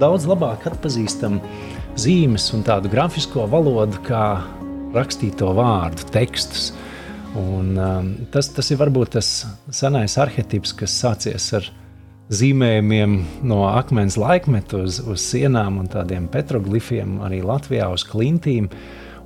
[0.00, 1.40] daudz labāk atpazīstam
[1.98, 4.24] zīmes un tādu grafisko valodu, kā
[4.94, 6.70] rakstīto vārdu, tekstus.
[7.38, 9.28] Un, um, tas, tas ir varbūt tas
[9.74, 11.66] senais arhetips, kas sācies ar
[12.32, 18.68] zīmējumiem no akmens laikmeta uz, uz sienām un tādiem petroglifiem, arī Latvijā uz klintīm,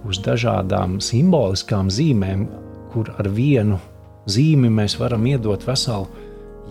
[0.08, 2.46] uz dažādām simboliskām zīmēm,
[2.92, 3.78] kur ar vienu
[4.30, 6.08] zīmi mēs varam iedot veselu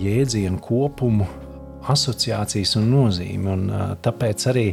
[0.01, 1.27] jēdzienu kopumu,
[1.91, 3.51] asociācijas un nozīmi.
[3.51, 3.63] Un,
[4.03, 4.67] tāpēc arī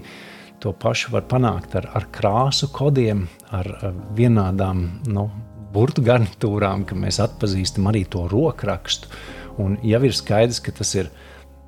[0.63, 3.71] to pašu var panākt ar, ar krāsu kodiem, ar,
[4.19, 5.29] vienādām nu,
[5.73, 9.11] burbuļu garnitūrām, ka mēs atpazīstam arī to rokrakstu.
[9.59, 11.11] Un jau ir skaidrs, ka tas ir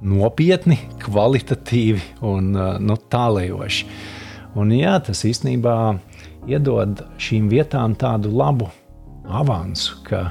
[0.01, 3.89] nopietni, kvalitatīvi un nu, tālējoši.
[4.59, 5.75] Un, jā, tas īstenībā
[6.49, 8.71] iedod šīm vietām tādu labu
[9.29, 10.31] avansu, ka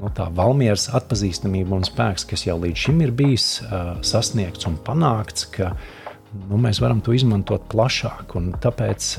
[0.00, 3.46] nu, tā valmieras atpazīstamība un spēks, kas jau līdz šim ir bijis
[4.06, 5.72] sasniegts un panākts, ka
[6.48, 8.36] nu, mēs varam to izmantot plašāk.
[8.64, 9.10] Tāpēc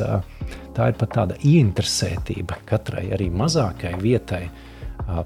[0.78, 4.46] tā ir pat tāda ieinteresētība katrai arī mazākai vietai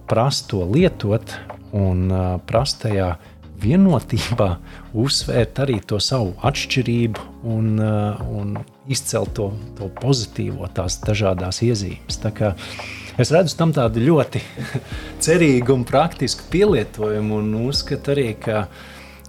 [0.08, 1.34] prast to lietot
[1.74, 3.16] un uh, prast tajā
[3.62, 4.50] vienotībā
[4.98, 8.56] uzsvērt arī to savu atšķirību un, un
[8.90, 12.18] izcelt to, to pozitīvo, tās dažādas iezīmes.
[12.22, 12.54] Tā
[13.22, 14.42] es redzu tam tādu ļoti
[15.26, 18.66] cerīgu un praktisku pielietojumu un uzskatu arī, ka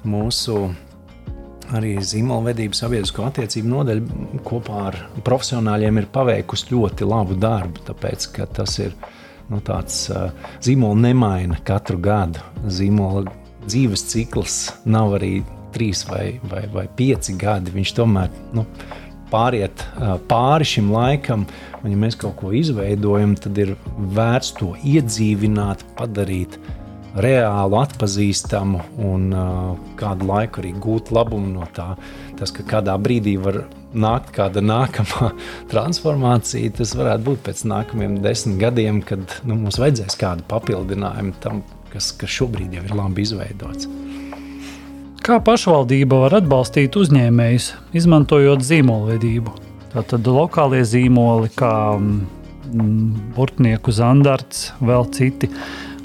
[0.08, 0.62] mūsu
[1.72, 8.48] arī zīmolvedības sabiedrisko attiecību nodaļa kopā ar profesionāļiem ir paveikusi ļoti labu darbu, tāpēc, ka
[8.60, 8.96] tas ir
[9.52, 10.28] nu, tāds uh,
[10.64, 12.42] zīmols nemaina katru gadu.
[12.68, 13.32] Zīmola
[13.66, 15.36] dzīves cikls nav arī
[15.72, 17.72] trīs vai, vai, vai pieci gadi.
[17.74, 18.66] Viņš tomēr nu,
[19.32, 19.84] pāriet
[20.28, 21.46] pāri šim laikam,
[21.82, 26.60] un ja mēs kaut ko izveidojam, tad ir vērts to iedzīvināt, padarīt
[27.12, 31.92] reālu, atpazīstamu un uh, kādu laiku arī gūt labumu no tā.
[32.38, 35.32] Tas, ka kādā brīdī var nākt kāda nākamā
[35.72, 41.60] transformācija, tas varētu būt pēc nākamajiem desmit gadiem, kad nu, mums vajadzēs kādu papildinājumu tam,
[41.92, 43.90] kas, kas šobrīd jau ir labi izveidots.
[45.22, 49.52] Kā pašvaldība var atbalstīt uzņēmējus, izmantojot zīmolvedību?
[49.92, 55.46] Tātad lokālie zīmoli, kā mm, burtnieku zandarts, vēl citi.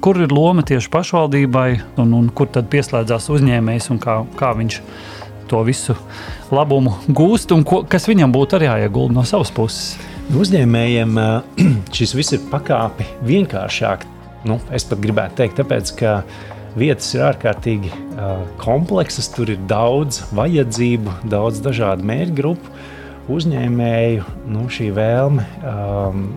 [0.05, 1.69] Kur ir loma tieši pašvaldībai
[2.03, 4.77] un, un kur tad pieslēdzās uzņēmējs un kā, kā viņš
[5.49, 5.95] to visu
[6.53, 9.95] labumu gūst un ko, kas viņam būtu arī jāiegulda no savas puses?
[10.29, 11.17] Uzņēmējiem
[11.97, 14.05] šis viss ir pakāpi vienkāršāk.
[14.45, 16.13] Nu, es pat gribētu teikt, tāpēc, ka
[16.77, 17.91] vietas ir ārkārtīgi
[18.61, 22.73] kompleksas, tur ir daudz vajadzību, daudz dažādu mērķu grupu.
[23.27, 26.27] Uzņēmēju nu, šī vēlme um,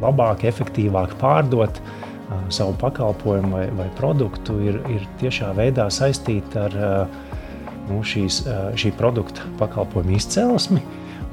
[0.00, 6.78] labāk, efektīvāk pārdot uh, savu pakalpojumu vai, vai produktu ir, ir tiešā veidā saistīta ar
[6.78, 7.18] uh,
[7.90, 10.80] nu, šīs, uh, šī produkta pakalpojumu izcelsmi.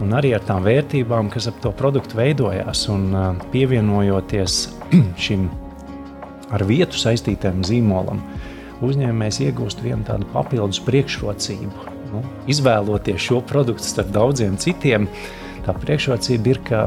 [0.03, 4.65] Un arī ar tām vērtībām, kas ap to produktu veidojās, un uh, pievienojoties
[5.27, 5.47] šim
[6.53, 8.21] ar vietu saistītiem zīmolam,
[8.85, 11.93] uzņēmējs iegūst vienu tādu papildus priekšrocību.
[12.11, 15.07] Nu, izvēloties šo produktu starp daudziem citiem,
[15.65, 16.81] tā priekšrocība ir, ka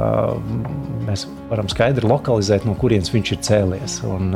[1.09, 3.99] mēs varam skaidri lokalizēt, no kurienes viņš ir cēlies.
[4.07, 4.31] Un,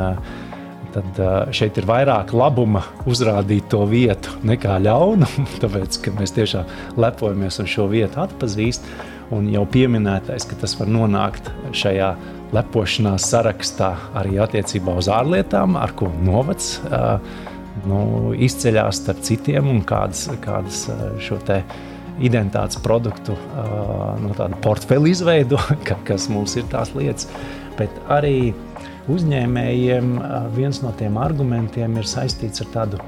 [0.92, 1.20] Tad
[1.57, 7.88] šeit ir vairāk labuma uzrādīt to vietu nekā ļaunuma, tāpēc mēs tiešām lepojamies un šo
[7.92, 9.09] vietu atpazīstam.
[9.33, 12.11] Un jau pieminētais, ka tas var nonākt šajā
[12.52, 17.16] lepošanās sarakstā arī attiecībā uz ārlietām, ar ko novads uh,
[17.88, 18.02] nu,
[18.37, 20.85] izceļās starp citiem un kādas, kādas
[21.24, 21.62] šo te
[22.22, 27.31] identitātes produktu uh, no tāda portfeļa izveido, ka, kas mums ir tās lietas.
[27.78, 28.52] Bet arī
[29.11, 30.15] uzņēmējiem
[30.55, 33.03] viens no tiem argumentiem ir saistīts ar tādu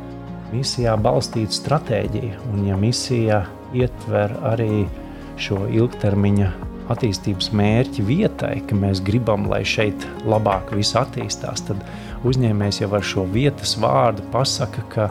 [0.55, 2.39] misijā balstītu stratēģiju.
[2.53, 4.85] Un ja misija ietver arī
[5.41, 6.51] šo ilgtermiņa
[6.93, 11.81] attīstības mērķi vietai, ka mēs gribam, lai šeit labāk viss attīstās, tad
[12.29, 15.09] uzņēmējs jau ar šo vietas vārdu pasaka, ka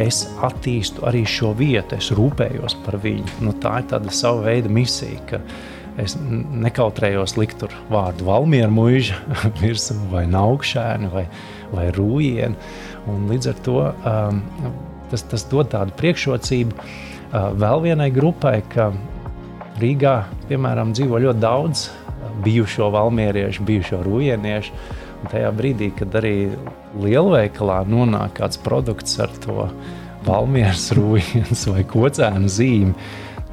[0.00, 3.38] es attīstu arī šo vietu, es rūpējos par viņu.
[3.46, 5.22] Nu, tā ir tāda sava veida misija,
[6.00, 9.18] es nekautrējos likt tur vārdu Valmiera mūža
[9.62, 11.26] virsmu vai naukšēni vai,
[11.72, 12.72] vai rūjienu.
[13.10, 14.40] Un līdz ar to um,
[15.12, 18.90] tas, tas dod tādu priekšrocību uh, vēl vienai grupai, ka
[19.82, 21.88] Rīgā, piemēram, dzīvo ļoti daudz
[22.44, 24.72] bijušo valmieriešu, bijušo rujieniešu.
[25.24, 26.52] Un tajā brīdī, kad arī
[27.00, 29.68] lielveikalā nonāk kāds produkts ar to
[30.26, 32.94] valmieras rūjienas vai kocēnu zīmi,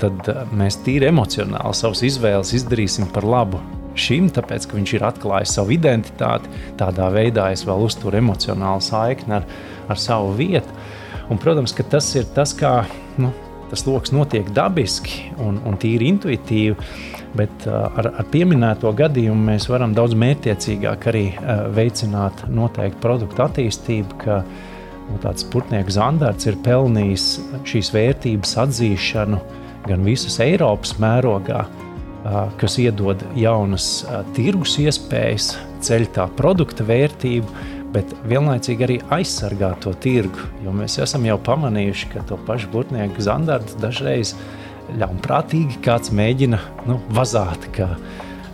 [0.02, 3.62] tad eh, mēs tīri emocionāli savas izvēles izdarīsim par labu
[4.00, 6.52] šim, tāpēc, ka viņš ir atklājis savu identitāti.
[6.80, 9.48] Tādā veidā es vēl uzturu emocionālu saikni ar,
[9.92, 10.80] ar savu vietu.
[11.32, 12.82] Un, protams, ka tas ir tas, kā
[13.22, 13.32] nu,
[13.72, 16.76] tas lokus notiek dabiski un, un tīri intuitīvi.
[17.32, 23.46] Bet uh, ar, ar pieminēto gadījumu mēs varam daudz mērķiecīgāk arī uh, veicināt noteiktu produktu
[23.46, 24.42] attīstību, ka
[25.08, 27.30] nu, tāds putnieku zandarts ir pelnījis
[27.72, 29.40] šīs vērtības atzīšanu
[29.88, 31.66] gan visas Eiropas mērogā,
[32.62, 40.46] kas iedod jaunas tirgus iespējas, ceļ tā produkta vērtību, bet vienlaicīgi arī aizsargāt to tirgu.
[40.64, 44.36] Jo mēs esam jau pamanījuši, ka to pašu būtnieku zandartu dažreiz
[45.02, 47.68] ļaunprātīgi kāds mēģina nu, vazāt.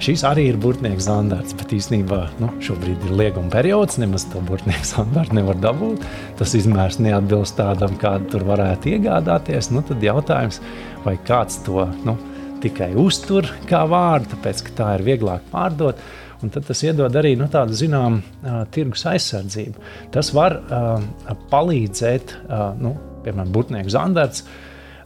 [0.03, 3.97] Šis arī ir burbuļsaktas standarts, bet īstenībā nu, šobrīd ir lieguma periods.
[4.01, 6.05] Nemaz to burbuļsaktas standartu nevar dabūt.
[6.37, 9.71] Tas izmērs neatbilst tādam, kādu tur varētu iegādāties.
[9.73, 10.61] Nu, tad jautājums,
[11.05, 12.17] vai kāds to nu,
[12.61, 16.01] tikai uztur kā vārdu, tāpēc ka tā ir vieglāk pārdot
[16.43, 19.81] Un tad tas iedod arī nu, tādu zināmu uh, tirgus aizsardzību.
[20.13, 21.05] Tas var uh,
[21.49, 22.93] palīdzēt, uh, nu,
[23.25, 24.43] piemēram, Burtnieku Zandarts.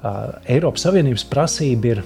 [0.02, 2.04] Uh, Eiropas Savienības prasība ir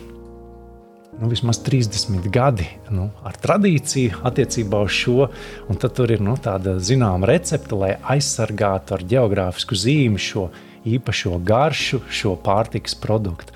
[1.19, 5.29] nu, vismaz 30 gadi nu, ar tradīciju attiecībā uz šo.
[5.79, 10.49] Tad tur ir nu, tāda zināma recepte, lai aizsargātu ar geogrāfisku zīmi šo
[10.85, 13.55] īpašo garšu, šo pārtikas produktu.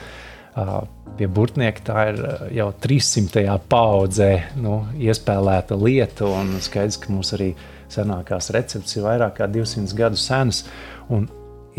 [0.60, 0.82] Uh,
[1.20, 2.20] pie burtnieka tā ir
[2.56, 3.44] jau 300.
[3.70, 6.30] paudzē nu, iespēlēta lieta.
[6.64, 7.52] Skaidrs, ka mums arī
[7.92, 10.64] senākās receptes ir vairāk kā 200 gadu senas.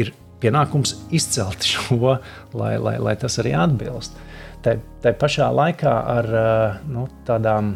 [0.01, 2.19] Ir pienākums izcelt šo,
[2.57, 4.17] lai, lai, lai tas arī atbilst.
[4.61, 6.27] Tā, tā pašā laikā ar
[6.89, 7.75] nu, tādām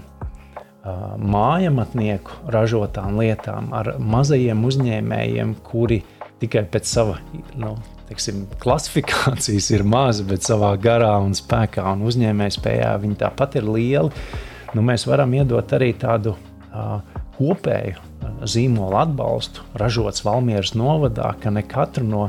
[0.85, 6.03] mājamatnieku ražotām lietām, ar mazajiem uzņēmējiem, kuri
[6.43, 7.17] tikai pēc sava
[7.57, 7.73] nu,
[8.11, 14.27] teiksim, klasifikācijas ir maza, bet savā garā un spēkā un uzņēmējspējā viņi tāpat ir lieli.
[14.75, 16.99] Nu, mēs varam iedot arī tādu uh,
[17.39, 18.13] kopēju
[18.49, 22.29] zīmolu atbalstu, ražots Valmieras novadā, ka ne katru no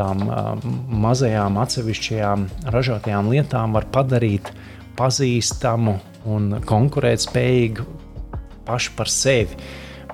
[0.00, 0.52] tām uh,
[1.04, 4.52] mazajām atsevišķajām ražotajām lietām var padarīt
[4.98, 5.98] pazīstamu
[6.30, 7.86] un konkurētspējīgu
[8.68, 9.60] pašu par sevi.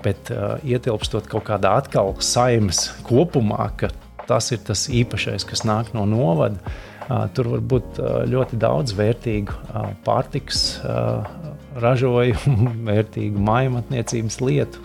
[0.04, 3.92] Bet uh, ietilpstot kaut kādā atkal saimas kopumā, ka
[4.26, 6.74] tas ir tas īpašais, kas nāk no novada.
[7.38, 9.54] Tur var būt ļoti daudz vērtīgu
[10.02, 10.80] pārtikas
[11.78, 14.82] ražojumu, vērtīgu mājasniecības lietu,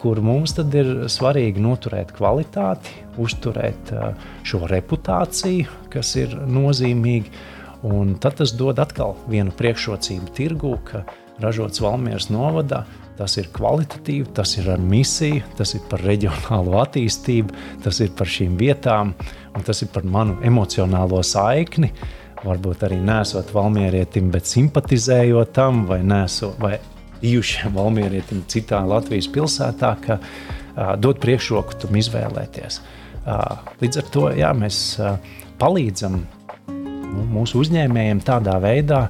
[0.00, 3.92] kur mums ir svarīgi noturēt kvalitāti, uzturēt
[4.46, 7.32] šo reputāciju, kas ir nozīmīga.
[7.86, 11.04] Un tad tas dod atkal vienu priekšrocību tirgū, ka
[11.42, 12.84] ražots Valmieras novadā
[13.16, 17.54] Tas ir kvalitatīvi, tas ir ar misiju, tas ir par reģionālo attīstību,
[17.84, 19.14] tas ir par šīm vietām,
[19.56, 21.94] un tas ir par manu emocionālo saikni.
[22.44, 26.74] Varbūt arī nesot valmierietim, bet simpatizējot tam, vai, neso, vai
[27.22, 32.82] bijušiem valmierietim citā Latvijas pilsētā, ka uh, dod priekšroku tam izvēlēties.
[32.82, 33.05] Uh,
[33.82, 34.80] līdz ar to jā, mēs
[35.60, 36.20] palīdzam
[36.70, 39.06] nu, mūsu uzņēmējiem tādā veidā.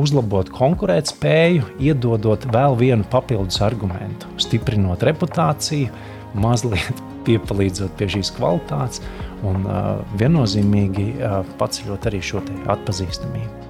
[0.00, 5.90] Uzlabot konkurētspēju, iedodot vēl vienu papildus argumentu, stiprinot reputāciju,
[6.38, 9.02] mazliet piepalīdzot pie šīs kvalitātes
[9.46, 13.69] un uh, viennozīmīgi uh, paceļot arī šo atpazīstamību.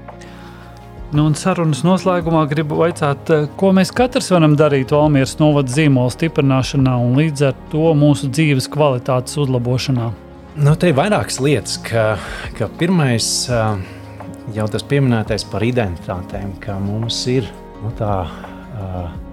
[1.11, 6.13] Nu, un sarunas noslēgumā gribu jautāt, uh, ko mēs katrs varam darīt Valmieras novada zīmola
[6.15, 10.13] stiprināšanā un līdz ar to mūsu dzīves kvalitātes uzlabošanā.
[10.63, 12.13] Nu, te ir vairākas lietas, ka,
[12.55, 13.75] ka pirmais uh,
[14.55, 17.51] jau tas pieminētais par identitātēm, ka mums ir
[17.83, 18.15] nu, tā.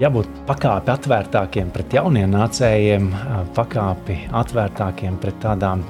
[0.02, 3.06] Jābūt pakāpi atvērtākiem pret jauniem nācējiem,
[3.56, 5.86] pakāpi atvērtākiem pret tādām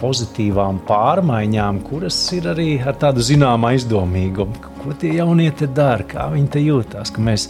[0.00, 4.60] pozitīvām pārmaiņām, kuras ir arī ar tādu zināmu aizdomīgumu.
[4.80, 7.48] Ko tie jaunie te dara, kā viņi te jūtas, ka mēs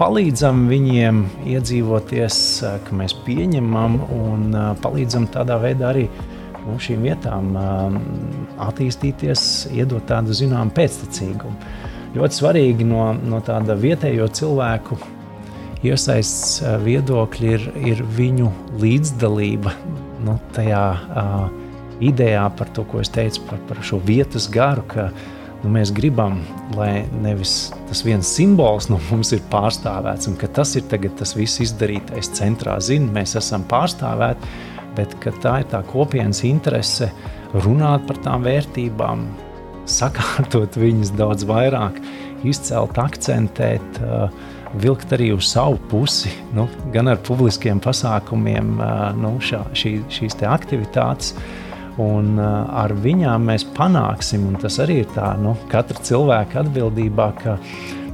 [0.00, 1.22] palīdzam viņiem
[1.54, 2.36] iedzīvoties,
[2.86, 6.08] ka mēs pieņemam un palīdzam tādā veidā arī
[6.64, 7.56] nu, šīm vietām
[8.62, 11.72] attīstīties, iedot tādu zināmu pēctecīgumu.
[12.12, 14.98] Ļoti svarīgi no, no tāda vietējo cilvēku
[15.86, 18.50] iesaists viedokļa ir, ir viņu
[18.82, 19.72] līdzdalība
[20.26, 21.46] nu, tajā uh,
[22.02, 24.84] idejā par to, ko es teicu par, par šo vietas garu.
[24.90, 25.08] Ka,
[25.62, 26.40] nu, mēs gribam,
[26.76, 31.62] lai nevis tas viens simbols no mums ir pārstāvēts, un ka tas ir tas viss
[31.62, 32.78] izdarītais centrā.
[32.82, 34.52] Zini, mēs esam pārstāvēti,
[34.96, 37.12] bet tā ir tā kopienas interese
[37.52, 39.26] runāt par tām vērtībām,
[39.98, 41.98] sakārtot viņas daudz vairāk,
[42.48, 44.02] izcelt, akcentēt,
[44.80, 48.74] vilkt arī uz savu pusi, nu, gan ar publiskiem pasākumiem,
[49.20, 51.34] nu, šā, šī, šīs aktivitātes.
[52.00, 57.58] Un ar viņām mēs panāksim, un tas arī ir tā, nu, katra cilvēka atbildībā, ka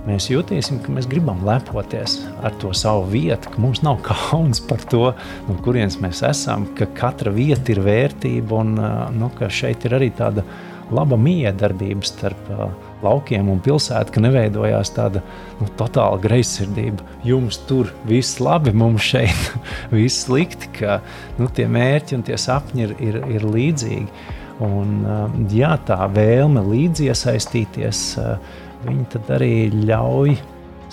[0.09, 4.82] mēs jutīsim, ka mēs gribam lepoties ar to savu vietu, ka mums nav kauns par
[4.90, 5.12] to,
[5.46, 8.74] no kurienes mēs esam, ka katra vieta ir vērtība un
[9.14, 10.46] nu, ka šeit ir arī tāda
[10.95, 12.68] laba miedarbība starp uh,
[13.05, 15.22] laukiem un pilsētu, ka neveidojās tāda
[15.61, 17.05] nu, totāla greizsirdība.
[17.26, 19.53] Jums tur viss labi, mums šeit
[19.95, 21.01] viss slikti, ka
[21.39, 24.36] nu, tie mērķi un tie sapņi ir, ir, ir līdzīgi.
[24.64, 28.07] Un, uh, jā, tā vēlme līdzi iesaistīties.
[28.18, 30.39] Uh, viņi arī ļauj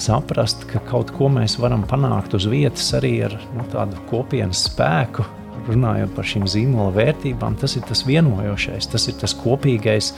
[0.02, 5.26] saprast, ka kaut ko mēs varam panākt uz vietas arī ar nu, tādu kopienas spēku.
[5.66, 10.12] Runājot par šīm zīmola vērtībām, tas ir tas vienojošais, tas ir tas kopīgais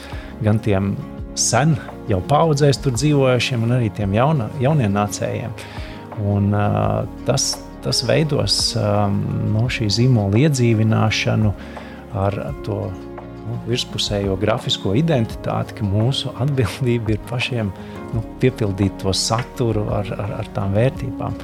[0.44, 0.96] gan tiem
[1.38, 1.76] sen
[2.10, 5.54] jau paudzēs tur dzīvojušiem, gan arī tiem jauna, jauniem nācējiem.
[6.28, 7.52] Un, uh, tas,
[7.86, 9.20] tas veidos um,
[9.54, 11.54] no šī zīmola iedzīvināšanu
[12.18, 12.80] ar to
[13.48, 17.72] nu, virspusējo grafisko identitāti, ka mūsu atbildība ir pašiem
[18.16, 21.38] nu, piepildīt to saturu ar, ar, ar tām vērtībām.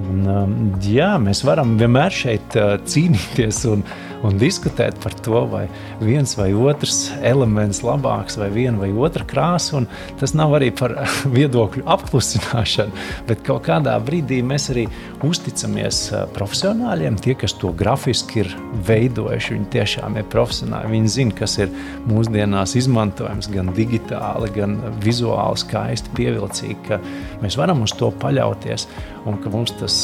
[0.00, 3.84] Un, um, jā, mēs varam vienmēr šeit uh, cīnīties un,
[4.26, 5.64] un diskutēt par to, vai
[6.02, 9.82] viens vai otrs elements labāks, vai viena vai otra krāsa.
[10.20, 10.94] Tas nav arī par
[11.36, 14.86] viedokļu apklusināšanu, bet kaut kādā brīdī mēs arī
[15.26, 16.02] uzticamies
[16.36, 18.52] profesionāļiem, tie, kas to grafiski ir
[18.88, 19.56] veidojuši.
[19.56, 20.94] Viņi tiešām ir profesionāli.
[20.96, 21.72] Viņi zina, kas ir
[22.10, 27.00] mūsdienās izmantojams gan digitāli, gan vizuāli skaisti, pievilcīgi.
[27.44, 28.88] Mēs varam uz to paļauties
[29.28, 30.00] un ka mums tas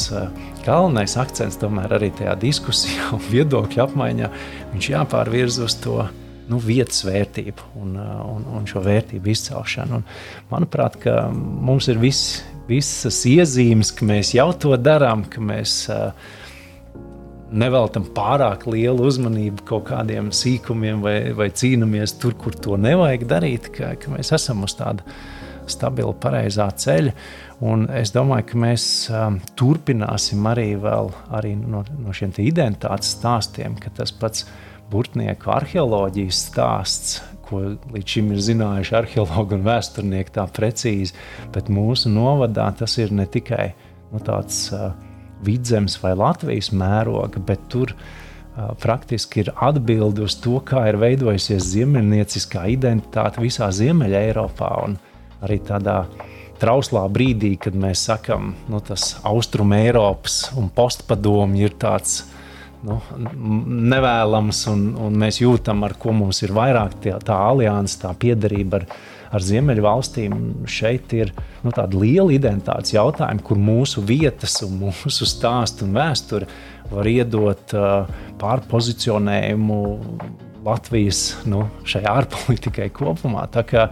[0.67, 4.31] galvenais akcents tomēr arī tajā diskusijā un viedokļu apmaiņā
[4.73, 6.01] viņš jāpārvirz uz to
[6.47, 10.01] nu, vietas vērtību un, eh, un, un šo vērtību izcelšanu.
[10.01, 10.05] Un,
[10.51, 10.99] manuprāt,
[11.33, 12.21] mums ir vis,
[12.69, 16.11] visas iezīmes, ka mēs jau to darām, ka mēs uh,
[17.51, 23.69] neveltam pārāk lielu uzmanību kaut kādiem sīkumiem vai, vai cīnāmies tur, kur to nevajag darīt,
[23.75, 25.05] ka, ka mēs esam uz tāda
[25.71, 27.13] stabila, pareizā ceļa.
[27.67, 33.77] Un es domāju, ka mēs um, turpināsim arī, vēl, arī no, no šiem identitātes stāstiem,
[33.81, 34.45] ka tas pats
[34.91, 37.63] burtnieku arheoloģijas stāsts, ko
[37.93, 41.15] līdz šim ir zinājuši arheologi un vēsturnieki tā precīzi,
[41.55, 43.71] bet mūsu novadā tas ir ne tikai
[44.11, 44.91] nu, tāds uh,
[45.45, 51.71] vidzemes vai Latvijas mēroga, bet tur uh, praktiski ir atbildi uz to, kā ir veidojusies
[51.73, 54.71] ziemeļnieciskā identitāte visā Ziemeļā Eiropā.
[55.45, 56.03] Arī tādā
[56.61, 62.23] trauslā brīdī, kad mēs sakām, nu, tas Austrum Eiropas un postpadomi ir tāds
[62.87, 62.97] nu,
[63.93, 68.81] nevēlams, un, un mēs jūtam, ar ko mums ir vairāk tie, tā alianse, tā piederība
[68.81, 68.87] ar,
[69.37, 70.65] ar Ziemeļvalstīm.
[70.69, 71.33] Šeit ir
[71.63, 76.49] nu, tāda liela identitātes jautājuma, kur mūsu vietas, un mūsu stāstu un vēsture
[76.87, 78.07] var iedot uh,
[78.39, 79.81] pārpozicionējumu
[80.65, 83.45] Latvijas nu, ārpolitikai kopumā.
[83.51, 83.87] Tā kā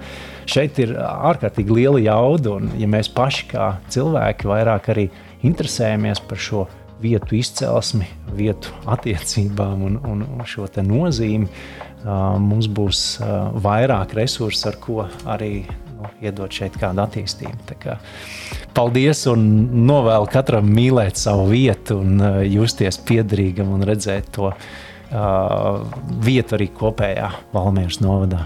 [0.50, 5.10] šeit ir ārkārtīgi liela jauda, un ja mēs paši kā cilvēki vairāk arī
[5.46, 6.66] interesējamies par šo
[7.02, 11.50] vietu izcelsmi, vietu attiecībām un, un šo nozīmi,
[12.06, 13.02] mums būs
[13.66, 17.78] vairāk resursu, ar ko arī nu, iedot šeit kādu attīstību.
[17.82, 17.98] Kā,
[18.78, 19.46] paldies un
[19.88, 24.54] novēlu katram mīlēt savu vietu, un justies piederīgam un redzēt to
[26.26, 28.46] vietu arī kopējā Valmieras novadā.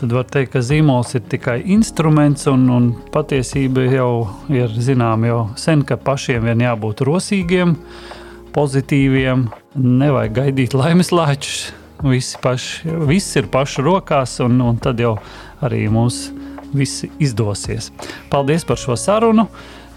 [0.00, 4.10] Tad var teikt, ka zīmols ir tikai instruments, un, un patiesība jau
[4.52, 7.76] ir zināma jau sen, ka pašiem vien jābūt rosīgiem,
[8.54, 9.48] pozitīviem,
[9.78, 11.72] nevajag gaidīt laimes lāčus
[12.04, 15.14] Visi paši, viss ir pašu rokās, un, un tad jau
[15.64, 16.26] arī mums
[16.74, 17.92] viss izdosies.
[18.32, 19.46] Paldies par šo sarunu!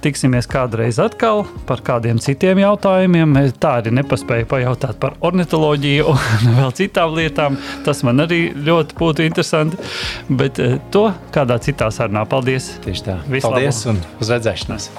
[0.04, 3.36] Tiksimies kādreiz atkal par kādiem citiem jautājumiem.
[3.62, 7.60] Tā arī nepaspēju pajautāt par ornitoloģiju un vēl citām lietām.
[7.88, 9.82] Tas man arī ļoti būtu interesanti.
[10.30, 12.28] Bet eh, to kādā citā sarunā.
[12.30, 12.76] Paldies!
[12.86, 13.20] Tieši tā.
[13.28, 13.62] Vislabāk.
[13.62, 14.92] Paldies un uz redzēšanos!